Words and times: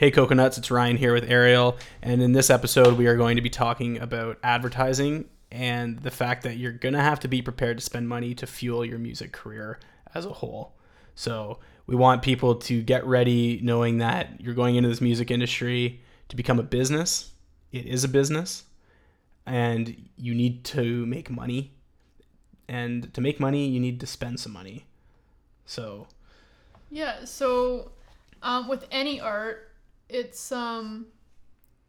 Hey 0.00 0.10
Coconuts, 0.10 0.56
it's 0.56 0.70
Ryan 0.70 0.96
here 0.96 1.12
with 1.12 1.30
Ariel, 1.30 1.76
and 2.00 2.22
in 2.22 2.32
this 2.32 2.48
episode, 2.48 2.96
we 2.96 3.06
are 3.06 3.18
going 3.18 3.36
to 3.36 3.42
be 3.42 3.50
talking 3.50 3.98
about 3.98 4.38
advertising 4.42 5.26
and 5.52 5.98
the 5.98 6.10
fact 6.10 6.42
that 6.44 6.56
you're 6.56 6.72
going 6.72 6.94
to 6.94 7.02
have 7.02 7.20
to 7.20 7.28
be 7.28 7.42
prepared 7.42 7.76
to 7.76 7.84
spend 7.84 8.08
money 8.08 8.34
to 8.36 8.46
fuel 8.46 8.82
your 8.82 8.98
music 8.98 9.30
career 9.30 9.78
as 10.14 10.24
a 10.24 10.30
whole. 10.30 10.72
So, 11.14 11.58
we 11.86 11.96
want 11.96 12.22
people 12.22 12.54
to 12.54 12.80
get 12.80 13.04
ready 13.04 13.60
knowing 13.62 13.98
that 13.98 14.40
you're 14.40 14.54
going 14.54 14.76
into 14.76 14.88
this 14.88 15.02
music 15.02 15.30
industry 15.30 16.00
to 16.30 16.36
become 16.36 16.58
a 16.58 16.62
business. 16.62 17.32
It 17.70 17.84
is 17.84 18.02
a 18.02 18.08
business, 18.08 18.64
and 19.44 20.08
you 20.16 20.34
need 20.34 20.64
to 20.64 21.04
make 21.04 21.28
money. 21.28 21.74
And 22.68 23.12
to 23.12 23.20
make 23.20 23.38
money, 23.38 23.68
you 23.68 23.78
need 23.80 24.00
to 24.00 24.06
spend 24.06 24.40
some 24.40 24.52
money. 24.52 24.86
So, 25.66 26.06
Yeah, 26.88 27.26
so 27.26 27.90
um, 28.42 28.66
with 28.66 28.86
any 28.90 29.20
art, 29.20 29.69
it's 30.10 30.52
um, 30.52 31.06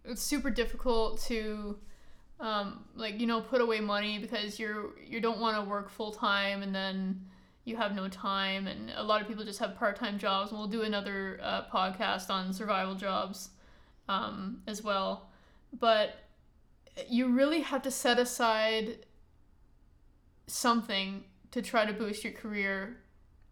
it's 0.05 0.21
super 0.21 0.49
difficult 0.49 1.21
to 1.23 1.77
um, 2.39 2.85
like 2.95 3.19
you 3.19 3.27
know 3.27 3.41
put 3.41 3.61
away 3.61 3.79
money 3.79 4.19
because 4.19 4.59
you're 4.59 4.91
you 4.99 5.19
don't 5.19 5.39
want 5.39 5.63
to 5.63 5.69
work 5.69 5.89
full 5.89 6.11
time 6.11 6.63
and 6.63 6.73
then 6.73 7.21
you 7.63 7.75
have 7.75 7.95
no 7.95 8.07
time 8.07 8.67
and 8.67 8.91
a 8.95 9.03
lot 9.03 9.21
of 9.21 9.27
people 9.27 9.45
just 9.45 9.59
have 9.59 9.75
part 9.75 9.95
time 9.95 10.17
jobs. 10.17 10.51
And 10.51 10.59
we'll 10.59 10.67
do 10.67 10.81
another 10.81 11.39
uh, 11.43 11.63
podcast 11.71 12.29
on 12.29 12.53
survival 12.53 12.95
jobs 12.95 13.49
um, 14.09 14.61
as 14.67 14.83
well, 14.83 15.29
but 15.79 16.15
you 17.07 17.29
really 17.29 17.61
have 17.61 17.81
to 17.83 17.91
set 17.91 18.19
aside 18.19 19.05
something 20.47 21.23
to 21.51 21.61
try 21.61 21.85
to 21.85 21.93
boost 21.93 22.23
your 22.23 22.33
career 22.33 22.97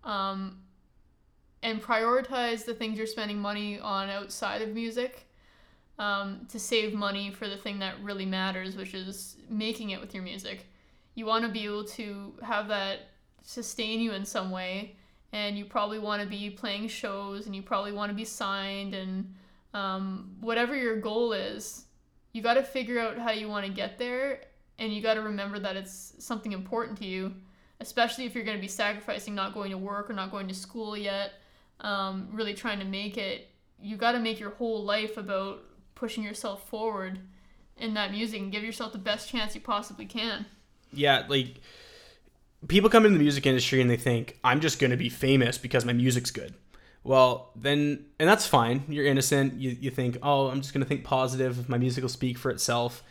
um, 0.04 0.58
and 1.62 1.82
prioritize 1.82 2.66
the 2.66 2.74
things 2.74 2.98
you're 2.98 3.08
spending 3.08 3.38
money 3.38 3.80
on 3.80 4.10
outside 4.10 4.62
of 4.62 4.70
music 4.70 5.28
um, 5.98 6.48
to 6.50 6.60
save 6.60 6.94
money 6.94 7.32
for 7.32 7.50
the 7.50 7.58
thing 7.58 7.80
that 7.80 8.02
really 8.02 8.26
matters, 8.26 8.76
which 8.76 8.94
is 8.94 9.36
making 9.50 9.90
it 9.90 10.00
with 10.00 10.14
your 10.14 10.24
music. 10.24 10.66
You 11.16 11.26
want 11.26 11.44
to 11.46 11.52
be 11.52 11.66
able 11.66 11.84
to 11.84 12.34
have 12.42 12.70
that 12.70 13.10
sustain 13.44 14.00
you 14.00 14.14
in 14.14 14.26
some 14.26 14.52
way, 14.52 14.96
and 15.34 15.58
you 15.58 15.66
probably 15.66 16.00
want 16.00 16.24
to 16.24 16.28
be 16.28 16.50
playing 16.50 16.88
shows, 16.88 17.46
and 17.46 17.56
you 17.56 17.62
probably 17.62 17.92
want 17.92 18.10
to 18.10 18.16
be 18.16 18.26
signed, 18.26 18.94
and 18.94 19.34
um, 19.74 20.36
whatever 20.40 20.76
your 20.76 21.02
goal 21.02 21.34
is, 21.34 21.86
you 22.32 22.42
got 22.42 22.54
to 22.54 22.64
figure 22.64 23.00
out 23.00 23.18
how 23.18 23.32
you 23.32 23.50
want 23.50 23.66
to 23.66 23.72
get 23.72 23.98
there, 23.98 24.42
and 24.78 24.94
you 24.94 25.02
got 25.02 25.16
to 25.16 25.22
remember 25.22 25.60
that 25.60 25.76
it's 25.76 26.14
something 26.20 26.54
important 26.54 26.98
to 27.00 27.06
you, 27.06 27.34
especially 27.82 28.26
if 28.26 28.34
you're 28.34 28.46
going 28.46 28.58
to 28.58 28.62
be 28.62 28.70
sacrificing 28.70 29.36
not 29.36 29.54
going 29.54 29.72
to 29.72 29.78
work 29.78 30.10
or 30.10 30.14
not 30.14 30.32
going 30.32 30.48
to 30.48 30.54
school 30.54 30.96
yet 30.96 31.34
um, 31.82 32.30
really 32.32 32.54
trying 32.54 32.80
to 32.80 32.86
make 32.86 33.18
it, 33.18 33.50
you 33.82 33.96
got 33.96 34.14
to 34.14 34.20
make 34.20 34.40
your 34.40 34.52
whole 34.52 34.84
life 34.84 35.18
about 35.18 35.64
pushing 35.96 36.24
yourself 36.24 36.68
forward 36.70 37.20
in 37.78 37.94
that 37.94 38.12
music 38.12 38.42
and 38.42 38.52
give 38.52 38.64
yourself 38.64 38.92
the 38.92 38.98
best 38.98 39.30
chance 39.30 39.56
you 39.56 39.62
possibly 39.62 40.06
can. 40.06 40.46
yeah, 40.94 41.24
like 41.28 41.62
people 42.68 42.90
come 42.90 43.06
into 43.06 43.18
the 43.18 43.24
music 43.24 43.46
industry 43.46 43.82
and 43.82 43.90
they 43.90 43.98
think 43.98 44.38
I'm 44.44 44.60
just 44.60 44.80
going 44.80 44.92
to 44.92 44.98
be 44.98 45.10
famous 45.10 45.58
because 45.58 45.86
my 45.86 45.94
music's 45.94 46.32
good. 46.32 46.54
Well, 47.04 47.52
then, 47.56 48.06
and 48.20 48.28
that's 48.28 48.46
fine. 48.46 48.84
You're 48.90 49.06
innocent. 49.06 49.54
You, 49.54 49.78
you 49.80 49.90
think, 49.90 50.18
oh, 50.22 50.48
I'm 50.48 50.62
just 50.62 50.74
going 50.74 50.84
to 50.84 50.88
think 50.88 51.06
positive. 51.06 51.70
My 51.70 51.78
music 51.78 52.02
will 52.02 52.10
speak 52.10 52.38
for 52.38 52.52
itself. 52.52 53.04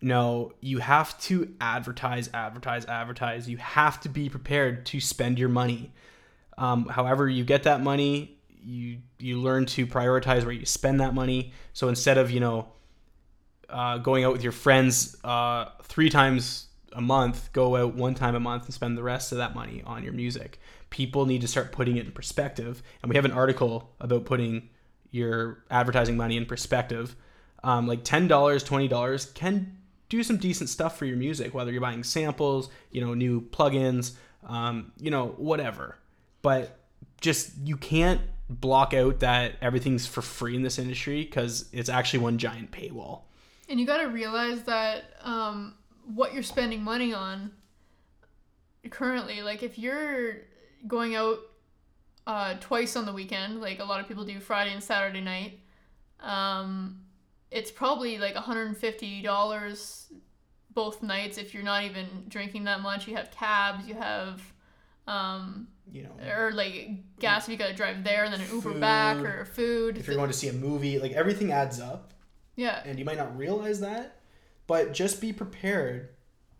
No, 0.00 0.52
you 0.60 0.78
have 0.78 1.18
to 1.22 1.54
advertise, 1.60 2.30
advertise, 2.32 2.86
advertise. 2.86 3.48
You 3.48 3.58
have 3.58 4.00
to 4.00 4.08
be 4.08 4.28
prepared 4.28 4.86
to 4.86 5.00
spend 5.00 5.38
your 5.38 5.50
money. 5.50 5.92
Um, 6.58 6.86
however, 6.86 7.28
you 7.28 7.44
get 7.44 7.64
that 7.64 7.80
money, 7.80 8.38
you 8.48 8.98
you 9.18 9.40
learn 9.40 9.66
to 9.66 9.86
prioritize 9.86 10.42
where 10.44 10.52
you 10.52 10.66
spend 10.66 11.00
that 11.00 11.14
money. 11.14 11.52
So 11.72 11.88
instead 11.88 12.18
of 12.18 12.30
you 12.30 12.40
know 12.40 12.68
uh, 13.68 13.98
going 13.98 14.24
out 14.24 14.32
with 14.32 14.42
your 14.42 14.52
friends 14.52 15.16
uh, 15.24 15.66
three 15.82 16.10
times 16.10 16.66
a 16.92 17.00
month, 17.00 17.52
go 17.52 17.76
out 17.76 17.94
one 17.94 18.14
time 18.14 18.34
a 18.34 18.40
month 18.40 18.64
and 18.66 18.74
spend 18.74 18.96
the 18.96 19.02
rest 19.02 19.32
of 19.32 19.38
that 19.38 19.54
money 19.54 19.82
on 19.84 20.04
your 20.04 20.12
music. 20.12 20.60
People 20.90 21.26
need 21.26 21.40
to 21.40 21.48
start 21.48 21.72
putting 21.72 21.96
it 21.96 22.06
in 22.06 22.12
perspective, 22.12 22.82
and 23.02 23.10
we 23.10 23.16
have 23.16 23.24
an 23.24 23.32
article 23.32 23.90
about 24.00 24.24
putting 24.24 24.68
your 25.10 25.64
advertising 25.70 26.16
money 26.16 26.36
in 26.36 26.46
perspective. 26.46 27.16
Um, 27.64 27.86
like 27.86 28.04
ten 28.04 28.28
dollars, 28.28 28.62
twenty 28.62 28.88
dollars 28.88 29.26
can 29.26 29.78
do 30.08 30.22
some 30.22 30.36
decent 30.36 30.70
stuff 30.70 30.96
for 30.98 31.06
your 31.06 31.16
music, 31.16 31.54
whether 31.54 31.72
you're 31.72 31.80
buying 31.80 32.04
samples, 32.04 32.68
you 32.90 33.00
know, 33.00 33.14
new 33.14 33.40
plugins, 33.40 34.12
um, 34.46 34.92
you 35.00 35.10
know, 35.10 35.28
whatever. 35.38 35.98
But 36.44 36.78
just 37.22 37.56
you 37.64 37.78
can't 37.78 38.20
block 38.50 38.92
out 38.92 39.20
that 39.20 39.54
everything's 39.62 40.06
for 40.06 40.20
free 40.20 40.54
in 40.54 40.62
this 40.62 40.78
industry 40.78 41.24
because 41.24 41.70
it's 41.72 41.88
actually 41.88 42.18
one 42.18 42.36
giant 42.36 42.70
paywall. 42.70 43.22
And 43.66 43.80
you 43.80 43.86
got 43.86 44.02
to 44.02 44.08
realize 44.08 44.64
that 44.64 45.04
um, 45.22 45.74
what 46.04 46.34
you're 46.34 46.42
spending 46.42 46.82
money 46.82 47.14
on 47.14 47.50
currently, 48.90 49.40
like 49.40 49.62
if 49.62 49.78
you're 49.78 50.36
going 50.86 51.14
out 51.14 51.38
uh, 52.26 52.56
twice 52.60 52.94
on 52.94 53.06
the 53.06 53.12
weekend, 53.14 53.62
like 53.62 53.78
a 53.78 53.84
lot 53.84 54.00
of 54.00 54.06
people 54.06 54.26
do 54.26 54.38
Friday 54.38 54.74
and 54.74 54.82
Saturday 54.82 55.22
night, 55.22 55.60
um, 56.20 57.00
it's 57.50 57.70
probably 57.70 58.18
like 58.18 58.34
$150 58.34 60.12
both 60.74 61.02
nights 61.02 61.38
if 61.38 61.54
you're 61.54 61.62
not 61.62 61.84
even 61.84 62.06
drinking 62.28 62.64
that 62.64 62.82
much. 62.82 63.08
You 63.08 63.16
have 63.16 63.30
cabs, 63.30 63.88
you 63.88 63.94
have. 63.94 64.42
Um, 65.06 65.68
You 65.92 66.04
know, 66.04 66.32
or 66.34 66.50
like 66.52 66.90
gas 67.20 67.44
if 67.44 67.52
you 67.52 67.56
gotta 67.56 67.74
drive 67.74 68.02
there 68.02 68.24
and 68.24 68.32
then 68.32 68.40
an 68.40 68.48
Uber 68.50 68.74
back 68.80 69.18
or 69.18 69.44
food. 69.44 69.98
if 69.98 70.06
you're 70.06 70.16
going 70.16 70.30
to 70.30 70.36
see 70.36 70.48
a 70.48 70.52
movie, 70.52 70.98
like 70.98 71.12
everything 71.12 71.52
adds 71.52 71.78
up. 71.78 72.12
yeah, 72.56 72.82
and 72.84 72.98
you 72.98 73.04
might 73.04 73.18
not 73.18 73.36
realize 73.36 73.80
that 73.80 74.20
but 74.66 74.92
just 74.92 75.20
be 75.20 75.32
prepared. 75.32 76.08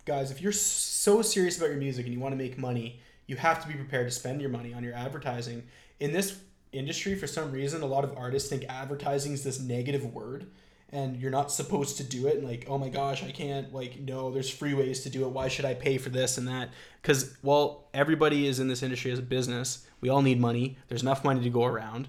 Guys 0.04 0.30
if 0.30 0.42
you're 0.42 0.52
so 0.52 1.22
serious 1.22 1.56
about 1.56 1.70
your 1.70 1.78
music 1.78 2.04
and 2.04 2.14
you 2.14 2.20
want 2.20 2.32
to 2.32 2.36
make 2.36 2.58
money 2.58 3.00
you 3.26 3.36
have 3.36 3.62
to 3.62 3.68
be 3.68 3.74
prepared 3.74 4.06
to 4.06 4.10
spend 4.10 4.40
your 4.40 4.50
money 4.50 4.74
on 4.74 4.84
your 4.84 4.94
advertising. 4.94 5.62
In 5.98 6.12
this 6.12 6.38
industry 6.72 7.14
for 7.14 7.26
some 7.26 7.50
reason 7.52 7.80
a 7.82 7.86
lot 7.86 8.04
of 8.04 8.14
artists 8.16 8.48
think 8.48 8.64
advertising 8.68 9.32
is 9.32 9.42
this 9.44 9.60
negative 9.60 10.04
word 10.04 10.46
and 10.94 11.16
you're 11.20 11.30
not 11.30 11.50
supposed 11.52 11.96
to 11.98 12.04
do 12.04 12.26
it 12.28 12.36
and 12.38 12.46
like 12.48 12.64
oh 12.68 12.78
my 12.78 12.88
gosh 12.88 13.22
i 13.24 13.30
can't 13.30 13.74
like 13.74 13.98
no 14.00 14.30
there's 14.30 14.48
free 14.48 14.72
ways 14.74 15.00
to 15.02 15.10
do 15.10 15.24
it. 15.24 15.30
Why 15.30 15.48
should 15.48 15.64
i 15.64 15.74
pay 15.74 15.98
for 15.98 16.08
this 16.10 16.38
and 16.38 16.46
that? 16.48 16.70
Because 17.02 17.36
well 17.42 17.88
everybody 17.92 18.46
is 18.46 18.60
in 18.60 18.68
this 18.68 18.82
industry 18.82 19.10
as 19.10 19.18
a 19.18 19.22
business. 19.22 19.86
We 20.00 20.08
all 20.08 20.22
need 20.22 20.40
money. 20.40 20.76
There's 20.88 21.02
enough 21.02 21.24
money 21.24 21.42
to 21.42 21.50
go 21.50 21.64
around. 21.64 22.08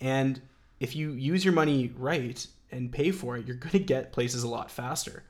And 0.00 0.40
if 0.80 0.94
you 0.94 1.10
use 1.12 1.44
your 1.44 1.54
money 1.54 1.92
right 1.96 2.46
and 2.70 2.92
pay 2.92 3.10
for 3.12 3.36
it, 3.36 3.46
you're 3.46 3.56
going 3.56 3.72
to 3.72 3.78
get 3.78 4.12
places 4.12 4.42
a 4.42 4.48
lot 4.48 4.70
faster. 4.70 5.22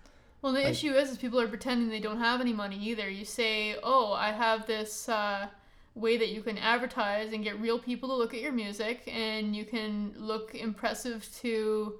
Well, 0.42 0.52
the 0.52 0.60
Like- 0.60 0.72
issue 0.72 0.92
is, 0.92 1.10
is 1.10 1.18
people 1.18 1.40
are 1.40 1.48
pretending 1.48 1.88
they 1.88 2.00
don't 2.00 2.18
have 2.20 2.40
any 2.40 2.52
money 2.52 2.78
either. 2.78 3.08
You 3.10 3.24
say, 3.24 3.76
"Oh, 3.82 4.12
I 4.12 4.30
have 4.32 4.66
this 4.66 5.08
uh, 5.08 5.48
way 5.94 6.16
that 6.16 6.28
you 6.28 6.42
can 6.42 6.58
advertise 6.58 7.32
and 7.32 7.42
get 7.44 7.60
real 7.60 7.78
people 7.78 8.08
to 8.10 8.14
look 8.14 8.34
at 8.34 8.40
your 8.40 8.52
music, 8.52 9.02
and 9.06 9.54
you 9.56 9.64
can 9.64 10.14
look 10.16 10.54
impressive 10.54 11.28
to 11.42 11.98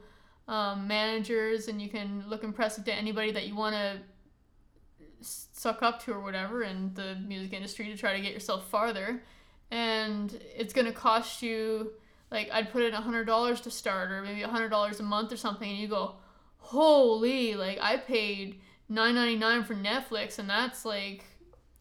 um, 0.49 0.89
managers, 0.89 1.69
and 1.69 1.81
you 1.81 1.89
can 1.89 2.25
look 2.29 2.43
impressive 2.43 2.85
to 2.87 2.93
anybody 2.93 3.31
that 3.33 3.47
you 3.47 3.55
want 3.55 3.75
to 3.75 3.99
suck 5.21 5.83
up 5.83 6.03
to 6.05 6.13
or 6.13 6.21
whatever 6.21 6.63
in 6.63 6.93
the 6.95 7.17
music 7.27 7.53
industry 7.53 7.87
to 7.87 7.97
try 7.97 8.17
to 8.17 8.21
get 8.21 8.33
yourself 8.33 8.69
farther." 8.69 9.23
And 9.71 10.37
it's 10.57 10.73
gonna 10.73 10.93
cost 10.93 11.43
you, 11.43 11.93
like, 12.31 12.49
I'd 12.51 12.73
put 12.73 12.83
in 12.83 12.95
a 12.95 13.01
hundred 13.01 13.25
dollars 13.27 13.61
to 13.63 13.71
start, 13.71 14.11
or 14.11 14.23
maybe 14.23 14.43
a 14.43 14.49
hundred 14.49 14.71
dollars 14.71 14.99
a 14.99 15.03
month 15.03 15.31
or 15.31 15.37
something, 15.37 15.69
and 15.69 15.79
you 15.79 15.89
go, 15.89 16.17
holy 16.69 17.55
like 17.55 17.79
i 17.81 17.97
paid 17.97 18.61
9.99 18.91 19.67
for 19.67 19.75
netflix 19.75 20.39
and 20.39 20.51
that's 20.51 20.85
like 20.85 21.25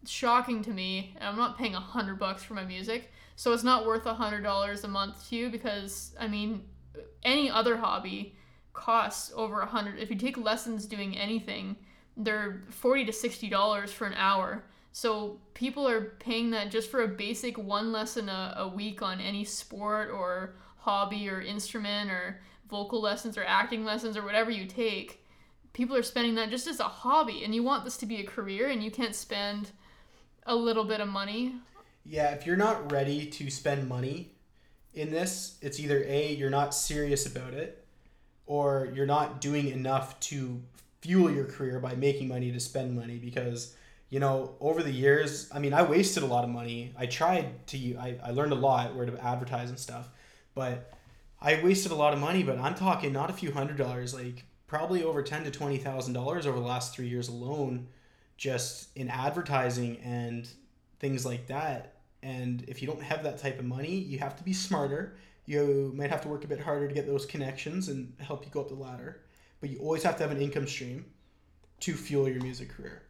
shocking 0.06 0.62
to 0.62 0.70
me 0.70 1.14
and 1.16 1.28
i'm 1.28 1.36
not 1.36 1.58
paying 1.58 1.74
a 1.74 1.80
hundred 1.80 2.18
bucks 2.18 2.42
for 2.42 2.54
my 2.54 2.64
music 2.64 3.12
so 3.36 3.52
it's 3.52 3.62
not 3.64 3.86
worth 3.86 4.06
a 4.06 4.14
hundred 4.14 4.42
dollars 4.42 4.84
a 4.84 4.88
month 4.88 5.28
to 5.28 5.36
you 5.36 5.50
because 5.50 6.14
i 6.18 6.26
mean 6.26 6.62
any 7.22 7.50
other 7.50 7.76
hobby 7.76 8.34
costs 8.78 9.32
over 9.34 9.60
a 9.60 9.66
hundred 9.66 9.98
if 9.98 10.10
you 10.10 10.16
take 10.16 10.38
lessons 10.38 10.86
doing 10.86 11.16
anything 11.16 11.76
they're 12.18 12.62
40 12.70 13.06
to 13.06 13.12
60 13.12 13.48
dollars 13.48 13.92
for 13.92 14.06
an 14.06 14.14
hour. 14.14 14.64
So 14.92 15.38
people 15.54 15.88
are 15.88 16.16
paying 16.18 16.50
that 16.50 16.70
just 16.70 16.90
for 16.90 17.02
a 17.02 17.08
basic 17.08 17.56
one 17.56 17.92
lesson 17.92 18.28
a, 18.28 18.54
a 18.56 18.68
week 18.68 19.00
on 19.00 19.20
any 19.20 19.44
sport 19.44 20.10
or 20.10 20.56
hobby 20.78 21.28
or 21.28 21.40
instrument 21.40 22.10
or 22.10 22.40
vocal 22.68 23.00
lessons 23.00 23.38
or 23.38 23.44
acting 23.44 23.84
lessons 23.84 24.16
or 24.16 24.24
whatever 24.24 24.50
you 24.50 24.66
take. 24.66 25.24
People 25.72 25.96
are 25.96 26.02
spending 26.02 26.34
that 26.34 26.50
just 26.50 26.66
as 26.66 26.80
a 26.80 26.84
hobby 26.84 27.44
and 27.44 27.54
you 27.54 27.62
want 27.62 27.84
this 27.84 27.96
to 27.98 28.06
be 28.06 28.16
a 28.16 28.24
career 28.24 28.68
and 28.68 28.82
you 28.82 28.90
can't 28.90 29.14
spend 29.14 29.70
a 30.46 30.56
little 30.56 30.84
bit 30.84 31.00
of 31.00 31.08
money. 31.08 31.54
Yeah, 32.04 32.30
if 32.30 32.46
you're 32.46 32.56
not 32.56 32.90
ready 32.90 33.26
to 33.26 33.50
spend 33.50 33.88
money 33.88 34.32
in 34.94 35.10
this, 35.10 35.58
it's 35.60 35.78
either 35.78 36.02
A, 36.04 36.32
you're 36.32 36.50
not 36.50 36.74
serious 36.74 37.26
about 37.26 37.54
it, 37.54 37.86
or 38.48 38.88
you're 38.92 39.06
not 39.06 39.40
doing 39.40 39.68
enough 39.68 40.18
to 40.18 40.60
fuel 41.00 41.30
your 41.30 41.44
career 41.44 41.78
by 41.78 41.94
making 41.94 42.26
money 42.26 42.50
to 42.50 42.58
spend 42.58 42.96
money 42.96 43.18
because 43.18 43.76
you 44.10 44.18
know 44.18 44.56
over 44.60 44.82
the 44.82 44.90
years 44.90 45.48
i 45.52 45.58
mean 45.60 45.72
i 45.72 45.82
wasted 45.82 46.24
a 46.24 46.26
lot 46.26 46.42
of 46.42 46.50
money 46.50 46.92
i 46.98 47.06
tried 47.06 47.66
to 47.68 47.94
I, 47.96 48.18
I 48.24 48.30
learned 48.32 48.52
a 48.52 48.56
lot 48.56 48.96
where 48.96 49.06
to 49.06 49.24
advertise 49.24 49.68
and 49.68 49.78
stuff 49.78 50.08
but 50.58 50.90
I 51.40 51.62
wasted 51.62 51.92
a 51.92 51.94
lot 51.94 52.12
of 52.12 52.18
money, 52.18 52.42
but 52.42 52.58
I'm 52.58 52.74
talking 52.74 53.12
not 53.12 53.30
a 53.30 53.32
few 53.32 53.52
hundred 53.52 53.76
dollars, 53.76 54.12
like 54.12 54.44
probably 54.66 55.04
over 55.04 55.22
ten 55.22 55.44
to 55.44 55.50
twenty 55.50 55.78
thousand 55.78 56.14
dollars 56.14 56.46
over 56.46 56.58
the 56.58 56.66
last 56.66 56.94
three 56.94 57.06
years 57.06 57.28
alone, 57.28 57.86
just 58.36 58.88
in 58.96 59.08
advertising 59.08 59.98
and 59.98 60.48
things 60.98 61.24
like 61.24 61.46
that. 61.46 61.94
And 62.24 62.64
if 62.66 62.82
you 62.82 62.88
don't 62.88 63.02
have 63.02 63.22
that 63.22 63.38
type 63.38 63.60
of 63.60 63.64
money, 63.64 63.94
you 63.94 64.18
have 64.18 64.36
to 64.36 64.42
be 64.42 64.52
smarter. 64.52 65.16
You 65.48 65.92
might 65.96 66.10
have 66.10 66.20
to 66.22 66.28
work 66.28 66.44
a 66.44 66.46
bit 66.46 66.60
harder 66.60 66.86
to 66.86 66.92
get 66.92 67.06
those 67.06 67.24
connections 67.24 67.88
and 67.88 68.12
help 68.18 68.44
you 68.44 68.50
go 68.50 68.60
up 68.60 68.68
the 68.68 68.74
ladder. 68.74 69.22
But 69.62 69.70
you 69.70 69.78
always 69.78 70.02
have 70.02 70.18
to 70.18 70.22
have 70.22 70.30
an 70.30 70.42
income 70.42 70.66
stream 70.66 71.06
to 71.80 71.94
fuel 71.94 72.28
your 72.28 72.42
music 72.42 72.68
career. 72.68 73.04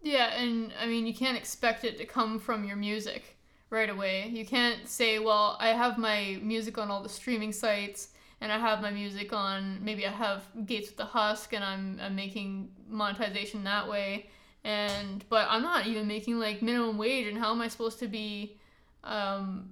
Yeah, 0.00 0.40
and 0.40 0.72
I 0.80 0.86
mean, 0.86 1.04
you 1.04 1.12
can't 1.12 1.36
expect 1.36 1.84
it 1.84 1.98
to 1.98 2.06
come 2.06 2.38
from 2.38 2.64
your 2.64 2.76
music 2.76 3.36
right 3.70 3.90
away. 3.90 4.28
You 4.28 4.46
can't 4.46 4.88
say, 4.88 5.18
well, 5.18 5.56
I 5.58 5.70
have 5.70 5.98
my 5.98 6.38
music 6.40 6.78
on 6.78 6.92
all 6.92 7.02
the 7.02 7.08
streaming 7.08 7.52
sites 7.52 8.10
and 8.40 8.52
I 8.52 8.58
have 8.58 8.80
my 8.80 8.92
music 8.92 9.32
on, 9.32 9.84
maybe 9.84 10.06
I 10.06 10.12
have 10.12 10.44
Gates 10.66 10.90
with 10.90 10.96
the 10.96 11.04
Husk 11.04 11.52
and 11.54 11.64
I'm, 11.64 11.98
I'm 12.00 12.14
making 12.14 12.70
monetization 12.88 13.64
that 13.64 13.88
way. 13.88 14.30
And, 14.62 15.24
but 15.28 15.48
I'm 15.50 15.62
not 15.62 15.88
even 15.88 16.06
making 16.06 16.38
like 16.38 16.62
minimum 16.62 16.98
wage 16.98 17.26
and 17.26 17.36
how 17.36 17.50
am 17.50 17.60
I 17.60 17.66
supposed 17.66 17.98
to 17.98 18.06
be, 18.06 18.60
um, 19.02 19.70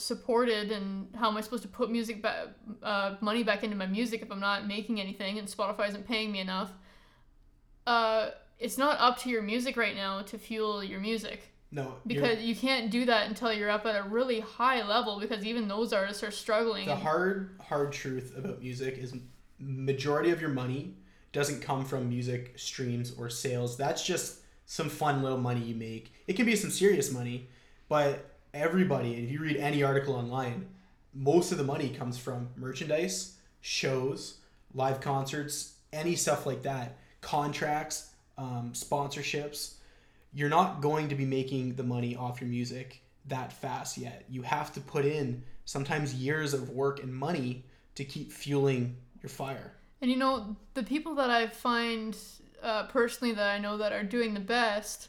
supported 0.00 0.72
and 0.72 1.08
how 1.16 1.28
am 1.28 1.36
I 1.36 1.40
supposed 1.40 1.62
to 1.62 1.68
put 1.68 1.90
music 1.90 2.22
back, 2.22 2.48
uh, 2.82 3.16
money 3.20 3.42
back 3.42 3.62
into 3.62 3.76
my 3.76 3.86
music 3.86 4.22
if 4.22 4.30
I'm 4.30 4.40
not 4.40 4.66
making 4.66 5.00
anything 5.00 5.38
and 5.38 5.46
Spotify 5.46 5.88
isn't 5.88 6.06
paying 6.06 6.32
me 6.32 6.40
enough. 6.40 6.70
Uh, 7.86 8.30
it's 8.58 8.78
not 8.78 9.00
up 9.00 9.18
to 9.20 9.30
your 9.30 9.42
music 9.42 9.76
right 9.76 9.94
now 9.94 10.22
to 10.22 10.38
fuel 10.38 10.82
your 10.82 11.00
music. 11.00 11.52
No, 11.72 11.94
because 12.04 12.40
you 12.40 12.56
can't 12.56 12.90
do 12.90 13.04
that 13.04 13.28
until 13.28 13.52
you're 13.52 13.70
up 13.70 13.86
at 13.86 13.94
a 13.94 14.08
really 14.08 14.40
high 14.40 14.84
level 14.84 15.20
because 15.20 15.44
even 15.44 15.68
those 15.68 15.92
artists 15.92 16.22
are 16.24 16.32
struggling. 16.32 16.86
The 16.86 16.96
hard 16.96 17.60
hard 17.60 17.92
truth 17.92 18.36
about 18.36 18.60
music 18.60 18.98
is 18.98 19.14
majority 19.60 20.30
of 20.30 20.40
your 20.40 20.50
money 20.50 20.96
doesn't 21.32 21.60
come 21.60 21.84
from 21.84 22.08
music 22.08 22.58
streams 22.58 23.12
or 23.16 23.30
sales. 23.30 23.76
That's 23.76 24.04
just 24.04 24.40
some 24.66 24.88
fun 24.88 25.22
little 25.22 25.38
money 25.38 25.60
you 25.60 25.76
make. 25.76 26.12
It 26.26 26.34
can 26.34 26.44
be 26.44 26.56
some 26.56 26.70
serious 26.70 27.12
money, 27.12 27.48
but 27.88 28.39
everybody, 28.54 29.14
if 29.14 29.30
you 29.30 29.40
read 29.40 29.56
any 29.56 29.82
article 29.82 30.14
online, 30.14 30.66
most 31.14 31.52
of 31.52 31.58
the 31.58 31.64
money 31.64 31.90
comes 31.90 32.18
from 32.18 32.48
merchandise, 32.56 33.36
shows, 33.60 34.38
live 34.74 35.00
concerts, 35.00 35.74
any 35.92 36.14
stuff 36.14 36.46
like 36.46 36.62
that, 36.62 36.96
contracts, 37.20 38.10
um, 38.38 38.72
sponsorships 38.74 39.74
you're 40.32 40.48
not 40.48 40.80
going 40.80 41.08
to 41.08 41.14
be 41.14 41.24
making 41.24 41.74
the 41.74 41.82
money 41.82 42.16
off 42.16 42.40
your 42.40 42.48
music 42.48 43.02
that 43.26 43.52
fast 43.52 43.98
yet. 43.98 44.24
You 44.28 44.42
have 44.42 44.72
to 44.74 44.80
put 44.80 45.04
in 45.04 45.42
sometimes 45.64 46.14
years 46.14 46.54
of 46.54 46.70
work 46.70 47.02
and 47.02 47.14
money 47.14 47.64
to 47.96 48.04
keep 48.04 48.32
fueling 48.32 48.96
your 49.22 49.30
fire. 49.30 49.72
And 50.00 50.10
you 50.10 50.16
know, 50.16 50.56
the 50.74 50.82
people 50.82 51.14
that 51.16 51.30
I 51.30 51.48
find 51.48 52.16
uh, 52.62 52.84
personally 52.84 53.34
that 53.34 53.48
I 53.48 53.58
know 53.58 53.76
that 53.78 53.92
are 53.92 54.02
doing 54.02 54.34
the 54.34 54.40
best, 54.40 55.08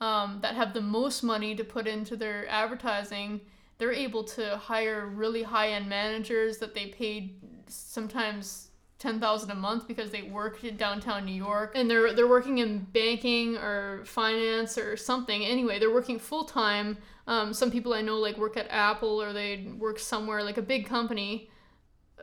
um, 0.00 0.38
that 0.42 0.54
have 0.54 0.72
the 0.72 0.80
most 0.80 1.22
money 1.22 1.54
to 1.54 1.64
put 1.64 1.86
into 1.86 2.16
their 2.16 2.48
advertising, 2.48 3.40
they're 3.78 3.92
able 3.92 4.24
to 4.24 4.56
hire 4.56 5.06
really 5.06 5.42
high 5.42 5.70
end 5.70 5.88
managers 5.88 6.58
that 6.58 6.74
they 6.74 6.86
paid 6.86 7.40
sometimes 7.66 8.68
ten 8.98 9.18
thousand 9.18 9.50
a 9.50 9.54
month 9.54 9.88
because 9.88 10.10
they 10.10 10.22
work 10.22 10.62
in 10.62 10.76
downtown 10.76 11.24
New 11.24 11.32
York 11.34 11.72
and 11.74 11.90
they're 11.90 12.12
they're 12.12 12.28
working 12.28 12.58
in 12.58 12.80
banking 12.92 13.56
or 13.56 14.02
finance 14.04 14.76
or 14.76 14.96
something. 14.96 15.44
Anyway, 15.44 15.78
they're 15.78 15.92
working 15.92 16.18
full 16.18 16.44
time. 16.44 16.98
Um, 17.26 17.52
some 17.52 17.70
people 17.70 17.94
I 17.94 18.02
know 18.02 18.16
like 18.16 18.36
work 18.36 18.56
at 18.56 18.66
Apple 18.70 19.22
or 19.22 19.32
they 19.32 19.72
work 19.78 19.98
somewhere 19.98 20.42
like 20.42 20.58
a 20.58 20.62
big 20.62 20.86
company 20.86 21.50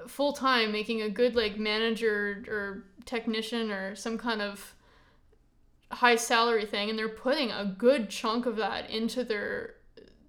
full 0.05 0.33
time 0.33 0.71
making 0.71 1.01
a 1.01 1.09
good 1.09 1.35
like 1.35 1.57
manager 1.57 2.43
or 2.47 2.83
technician 3.05 3.71
or 3.71 3.95
some 3.95 4.17
kind 4.17 4.41
of 4.41 4.75
high 5.91 6.15
salary 6.15 6.65
thing 6.65 6.89
and 6.89 6.99
they're 6.99 7.07
putting 7.07 7.51
a 7.51 7.65
good 7.77 8.09
chunk 8.09 8.45
of 8.45 8.57
that 8.57 8.89
into 8.89 9.23
their 9.23 9.75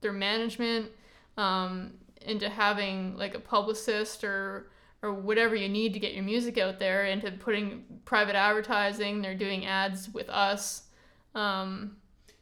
their 0.01 0.13
management 0.13 0.91
um, 1.37 1.93
into 2.23 2.49
having 2.49 3.17
like 3.17 3.35
a 3.35 3.41
publicist 3.41 4.25
or 4.25 4.71
or 5.03 5.13
whatever 5.13 5.55
you 5.55 5.69
need 5.69 5.95
to 5.95 6.01
get 6.01 6.13
your 6.13 6.25
music 6.25 6.59
out 6.59 6.79
there 6.79 7.07
into 7.07 7.31
putting 7.31 7.85
private 8.05 8.35
advertising. 8.35 9.23
They're 9.23 9.35
doing 9.35 9.65
ads 9.65 10.09
with 10.13 10.29
us. 10.29 10.89
Um, 11.37 11.97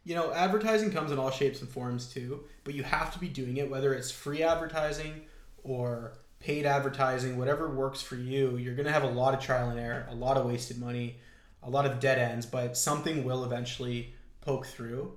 you 0.05 0.15
know, 0.15 0.33
advertising 0.33 0.91
comes 0.91 1.11
in 1.11 1.19
all 1.19 1.31
shapes 1.31 1.61
and 1.61 1.69
forms 1.69 2.07
too, 2.07 2.45
but 2.65 2.75
you 2.75 2.83
have 2.83 3.13
to 3.13 3.19
be 3.19 3.29
doing 3.29 3.59
it, 3.59 3.69
whether 3.69 3.93
it's 3.93 4.11
free 4.11 4.43
advertising 4.43 5.23
or 5.65 6.13
paid 6.39 6.65
advertising, 6.65 7.37
whatever 7.37 7.69
works 7.69 8.01
for 8.01 8.15
you. 8.15 8.57
You're 8.57 8.75
going 8.75 8.87
to 8.87 8.93
have 8.93 9.03
a 9.03 9.11
lot 9.11 9.35
of 9.35 9.41
trial 9.41 9.69
and 9.69 9.79
error, 9.79 10.07
a 10.11 10.15
lot 10.15 10.37
of 10.37 10.47
wasted 10.47 10.79
money, 10.79 11.19
a 11.67 11.71
lot 11.71 11.85
of 11.85 11.99
dead 11.99 12.19
ends, 12.19 12.47
but 12.47 12.77
something 12.77 13.25
will 13.25 13.45
eventually 13.45 14.15
poke 14.41 14.67
through. 14.67 15.13